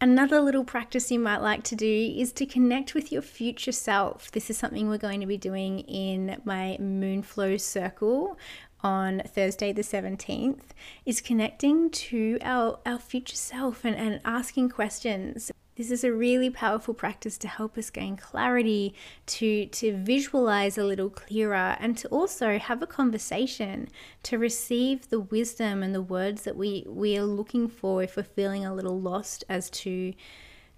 Another 0.00 0.40
little 0.40 0.64
practice 0.64 1.10
you 1.10 1.18
might 1.18 1.40
like 1.40 1.62
to 1.64 1.74
do 1.74 2.14
is 2.18 2.30
to 2.32 2.44
connect 2.44 2.94
with 2.94 3.10
your 3.10 3.22
future 3.22 3.72
self. 3.72 4.30
This 4.32 4.50
is 4.50 4.58
something 4.58 4.88
we're 4.88 4.98
going 4.98 5.20
to 5.20 5.26
be 5.26 5.38
doing 5.38 5.80
in 5.80 6.42
my 6.44 6.76
Moonflow 6.78 7.58
Circle 7.58 8.36
on 8.84 9.22
Thursday 9.26 9.72
the 9.72 9.82
17th 9.82 10.60
is 11.06 11.20
connecting 11.20 11.90
to 11.90 12.38
our, 12.42 12.78
our 12.84 12.98
future 12.98 13.34
self 13.34 13.84
and, 13.84 13.96
and 13.96 14.20
asking 14.24 14.68
questions. 14.68 15.50
This 15.76 15.90
is 15.90 16.04
a 16.04 16.12
really 16.12 16.50
powerful 16.50 16.94
practice 16.94 17.36
to 17.38 17.48
help 17.48 17.76
us 17.76 17.90
gain 17.90 18.16
clarity, 18.16 18.94
to, 19.26 19.66
to 19.66 19.96
visualize 19.96 20.78
a 20.78 20.84
little 20.84 21.10
clearer, 21.10 21.76
and 21.80 21.98
to 21.98 22.06
also 22.08 22.58
have 22.58 22.80
a 22.80 22.86
conversation, 22.86 23.88
to 24.22 24.38
receive 24.38 25.08
the 25.08 25.18
wisdom 25.18 25.82
and 25.82 25.92
the 25.92 26.02
words 26.02 26.42
that 26.42 26.56
we, 26.56 26.84
we 26.86 27.18
are 27.18 27.24
looking 27.24 27.66
for 27.66 28.04
if 28.04 28.16
we're 28.16 28.22
feeling 28.22 28.64
a 28.64 28.72
little 28.72 29.00
lost 29.00 29.42
as 29.48 29.68
to, 29.70 30.14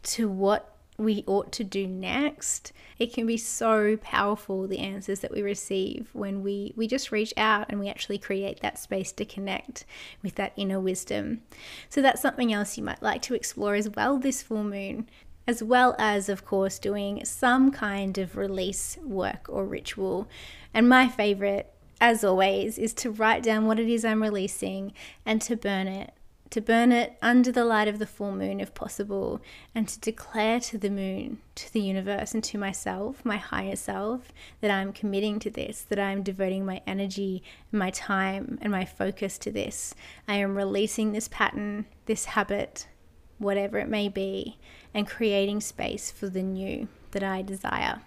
to 0.05 0.31
what 0.31 0.76
we 0.99 1.25
ought 1.27 1.53
to 1.53 1.65
do 1.65 1.87
next. 1.87 2.73
It 2.99 3.13
can 3.13 3.27
be 3.27 3.37
so 3.37 3.97
powerful, 3.99 4.67
the 4.67 4.79
answers 4.79 5.21
that 5.21 5.33
we 5.33 5.43
receive 5.43 6.09
when 6.13 6.43
we, 6.43 6.73
we 6.77 6.87
just 6.87 7.13
reach 7.13 7.35
out 7.37 7.67
and 7.69 7.79
we 7.79 7.89
actually 7.89 8.19
create 8.19 8.61
that 8.61 8.79
space 8.79 9.13
to 9.13 9.25
connect 9.25 9.85
with 10.23 10.37
that 10.37 10.53
inner 10.57 10.81
wisdom. 10.81 11.43
So, 11.89 12.01
that's 12.01 12.23
something 12.23 12.53
else 12.53 12.79
you 12.79 12.85
might 12.85 13.03
like 13.03 13.23
to 13.23 13.35
explore 13.35 13.75
as 13.75 13.91
well 13.91 14.19
this 14.19 14.43
full 14.43 14.65
moon, 14.65 15.09
as 15.47 15.63
well 15.63 15.95
as, 15.99 16.29
of 16.29 16.45
course, 16.45 16.79
doing 16.79 17.25
some 17.25 17.71
kind 17.71 18.17
of 18.19 18.37
release 18.37 18.97
work 19.05 19.47
or 19.49 19.65
ritual. 19.65 20.29
And 20.73 20.89
my 20.89 21.09
favorite, 21.09 21.73
as 22.01 22.25
always, 22.25 22.79
is 22.79 22.95
to 22.95 23.11
write 23.11 23.43
down 23.43 23.67
what 23.67 23.79
it 23.79 23.89
is 23.89 24.05
I'm 24.05 24.23
releasing 24.23 24.93
and 25.25 25.41
to 25.43 25.57
burn 25.57 25.89
it 25.89 26.13
to 26.57 26.63
burn 26.63 26.91
it 26.91 27.19
under 27.21 27.53
the 27.53 27.67
light 27.67 27.87
of 27.87 27.99
the 27.99 28.07
full 28.07 28.33
moon 28.33 28.61
if 28.61 28.73
possible, 28.73 29.43
and 29.75 29.87
to 29.87 30.01
declare 30.01 30.59
to 30.59 30.79
the 30.79 30.89
moon, 30.89 31.37
to 31.55 31.71
the 31.71 31.83
universe, 31.83 32.33
and 32.33 32.43
to 32.43 32.57
myself, 32.57 33.23
my 33.27 33.37
higher 33.37 33.77
self, 33.77 34.33
that 34.63 34.71
I'm 34.71 34.95
committing 34.95 35.39
to 35.41 35.51
this, 35.51 35.83
that 35.83 35.99
I'm 35.99 36.23
devoting 36.23 36.65
my 36.65 36.81
energy, 36.87 37.43
my 37.71 37.91
time, 37.91 38.59
and 38.63 38.73
my 38.73 38.87
focus 38.87 39.37
to 39.37 39.53
this. 39.53 39.95
I 40.27 40.37
am 40.37 40.57
releasing 40.57 41.13
this 41.13 41.29
pattern, 41.29 41.85
this 42.07 42.25
habit, 42.25 42.89
whatever 43.37 43.77
it 43.77 43.91
may 43.91 44.09
be, 44.09 44.57
and 44.95 45.07
creating 45.07 45.61
space 45.61 46.11
for 46.11 46.31
the 46.31 46.43
new 46.43 46.89
that 47.11 47.23
I 47.23 47.43
desire. 47.43 48.01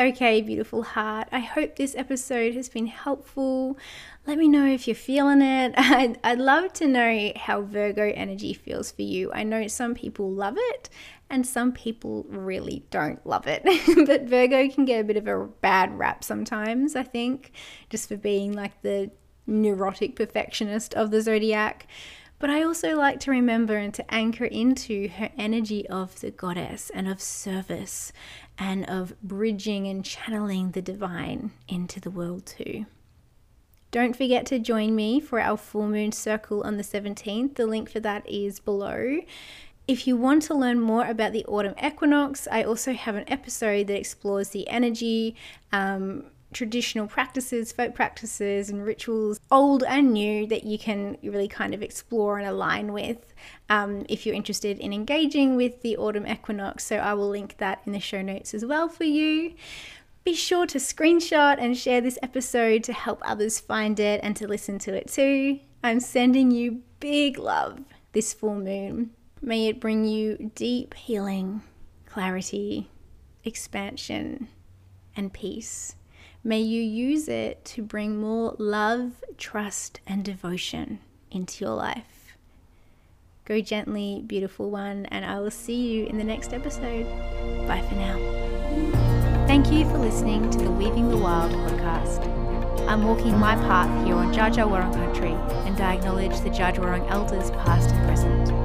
Okay, 0.00 0.40
beautiful 0.40 0.82
heart. 0.82 1.28
I 1.30 1.40
hope 1.40 1.76
this 1.76 1.94
episode 1.94 2.54
has 2.54 2.70
been 2.70 2.86
helpful. 2.86 3.76
Let 4.26 4.38
me 4.38 4.48
know 4.48 4.64
if 4.64 4.88
you're 4.88 4.94
feeling 4.94 5.42
it. 5.42 5.74
I'd, 5.76 6.18
I'd 6.24 6.38
love 6.38 6.72
to 6.74 6.86
know 6.86 7.32
how 7.36 7.60
Virgo 7.60 8.10
energy 8.14 8.54
feels 8.54 8.90
for 8.90 9.02
you. 9.02 9.30
I 9.34 9.42
know 9.42 9.66
some 9.66 9.94
people 9.94 10.30
love 10.30 10.54
it 10.56 10.88
and 11.28 11.46
some 11.46 11.72
people 11.72 12.24
really 12.30 12.82
don't 12.90 13.26
love 13.26 13.46
it. 13.46 13.62
but 14.06 14.22
Virgo 14.22 14.70
can 14.70 14.86
get 14.86 15.02
a 15.02 15.04
bit 15.04 15.18
of 15.18 15.28
a 15.28 15.44
bad 15.60 15.98
rap 15.98 16.24
sometimes, 16.24 16.96
I 16.96 17.02
think, 17.02 17.52
just 17.90 18.08
for 18.08 18.16
being 18.16 18.54
like 18.54 18.80
the 18.80 19.10
neurotic 19.46 20.16
perfectionist 20.16 20.94
of 20.94 21.10
the 21.10 21.20
zodiac. 21.20 21.86
But 22.40 22.48
I 22.48 22.62
also 22.62 22.96
like 22.96 23.20
to 23.20 23.30
remember 23.30 23.76
and 23.76 23.92
to 23.94 24.12
anchor 24.12 24.46
into 24.46 25.08
her 25.08 25.28
energy 25.38 25.86
of 25.88 26.18
the 26.20 26.30
goddess 26.30 26.90
and 26.92 27.06
of 27.06 27.20
service 27.20 28.12
and 28.58 28.88
of 28.88 29.12
bridging 29.22 29.86
and 29.86 30.02
channeling 30.02 30.70
the 30.70 30.80
divine 30.80 31.52
into 31.68 32.00
the 32.00 32.10
world 32.10 32.46
too. 32.46 32.86
Don't 33.90 34.16
forget 34.16 34.46
to 34.46 34.58
join 34.58 34.96
me 34.96 35.20
for 35.20 35.38
our 35.38 35.58
full 35.58 35.86
moon 35.86 36.12
circle 36.12 36.62
on 36.62 36.78
the 36.78 36.82
17th. 36.82 37.56
The 37.56 37.66
link 37.66 37.90
for 37.90 38.00
that 38.00 38.26
is 38.26 38.58
below. 38.58 39.18
If 39.86 40.06
you 40.06 40.16
want 40.16 40.42
to 40.44 40.54
learn 40.54 40.80
more 40.80 41.04
about 41.06 41.32
the 41.32 41.44
autumn 41.44 41.74
equinox, 41.82 42.48
I 42.50 42.62
also 42.62 42.94
have 42.94 43.16
an 43.16 43.24
episode 43.26 43.88
that 43.88 43.98
explores 43.98 44.50
the 44.50 44.66
energy, 44.68 45.34
um, 45.72 46.24
traditional 46.52 47.06
practices, 47.06 47.72
folk 47.72 47.94
practices, 47.94 48.70
and 48.70 48.84
rituals, 48.84 49.40
old 49.50 49.82
and 49.84 50.12
new, 50.12 50.46
that 50.46 50.64
you 50.64 50.78
can 50.78 51.16
really 51.22 51.48
kind 51.48 51.74
of 51.74 51.82
explore 51.82 52.38
and 52.38 52.48
align 52.48 52.92
with 52.92 53.34
um, 53.68 54.04
if 54.08 54.26
you're 54.26 54.34
interested 54.34 54.78
in 54.78 54.92
engaging 54.92 55.56
with 55.56 55.82
the 55.82 55.96
autumn 55.96 56.26
equinox. 56.26 56.84
So 56.84 56.96
I 56.96 57.14
will 57.14 57.28
link 57.28 57.56
that 57.58 57.82
in 57.86 57.92
the 57.92 58.00
show 58.00 58.22
notes 58.22 58.54
as 58.54 58.64
well 58.64 58.88
for 58.88 59.04
you. 59.04 59.54
Be 60.24 60.34
sure 60.34 60.66
to 60.66 60.78
screenshot 60.78 61.56
and 61.58 61.76
share 61.76 62.00
this 62.00 62.18
episode 62.22 62.84
to 62.84 62.92
help 62.92 63.20
others 63.24 63.58
find 63.58 63.98
it 63.98 64.20
and 64.22 64.36
to 64.36 64.46
listen 64.46 64.78
to 64.80 64.94
it 64.94 65.08
too. 65.08 65.60
I'm 65.82 66.00
sending 66.00 66.50
you 66.50 66.82
big 67.00 67.38
love 67.38 67.80
this 68.12 68.34
full 68.34 68.56
moon. 68.56 69.10
May 69.40 69.68
it 69.68 69.80
bring 69.80 70.04
you 70.04 70.50
deep 70.54 70.92
healing, 70.92 71.62
clarity, 72.04 72.90
expansion, 73.44 74.48
and 75.16 75.32
peace. 75.32 75.96
May 76.42 76.60
you 76.60 76.80
use 76.80 77.28
it 77.28 77.62
to 77.66 77.82
bring 77.82 78.18
more 78.18 78.54
love, 78.58 79.22
trust, 79.36 80.00
and 80.06 80.24
devotion 80.24 81.00
into 81.30 81.64
your 81.66 81.74
life. 81.74 82.36
Go 83.44 83.60
gently, 83.60 84.22
beautiful 84.26 84.70
one, 84.70 85.04
and 85.06 85.24
I 85.24 85.38
will 85.40 85.50
see 85.50 85.90
you 85.92 86.06
in 86.06 86.16
the 86.16 86.24
next 86.24 86.54
episode. 86.54 87.04
Bye 87.66 87.84
for 87.86 87.94
now. 87.94 88.16
Thank 89.46 89.70
you 89.70 89.84
for 89.90 89.98
listening 89.98 90.48
to 90.50 90.58
the 90.58 90.70
Weaving 90.70 91.10
the 91.10 91.18
Wild 91.18 91.52
podcast. 91.52 92.26
I'm 92.88 93.04
walking 93.04 93.38
my 93.38 93.56
path 93.56 94.06
here 94.06 94.16
on 94.16 94.32
Dja 94.32 94.92
country, 94.94 95.32
and 95.66 95.78
I 95.78 95.96
acknowledge 95.96 96.40
the 96.40 96.48
Dja 96.48 97.10
elders 97.10 97.50
past 97.50 97.90
and 97.90 98.06
present. 98.06 98.59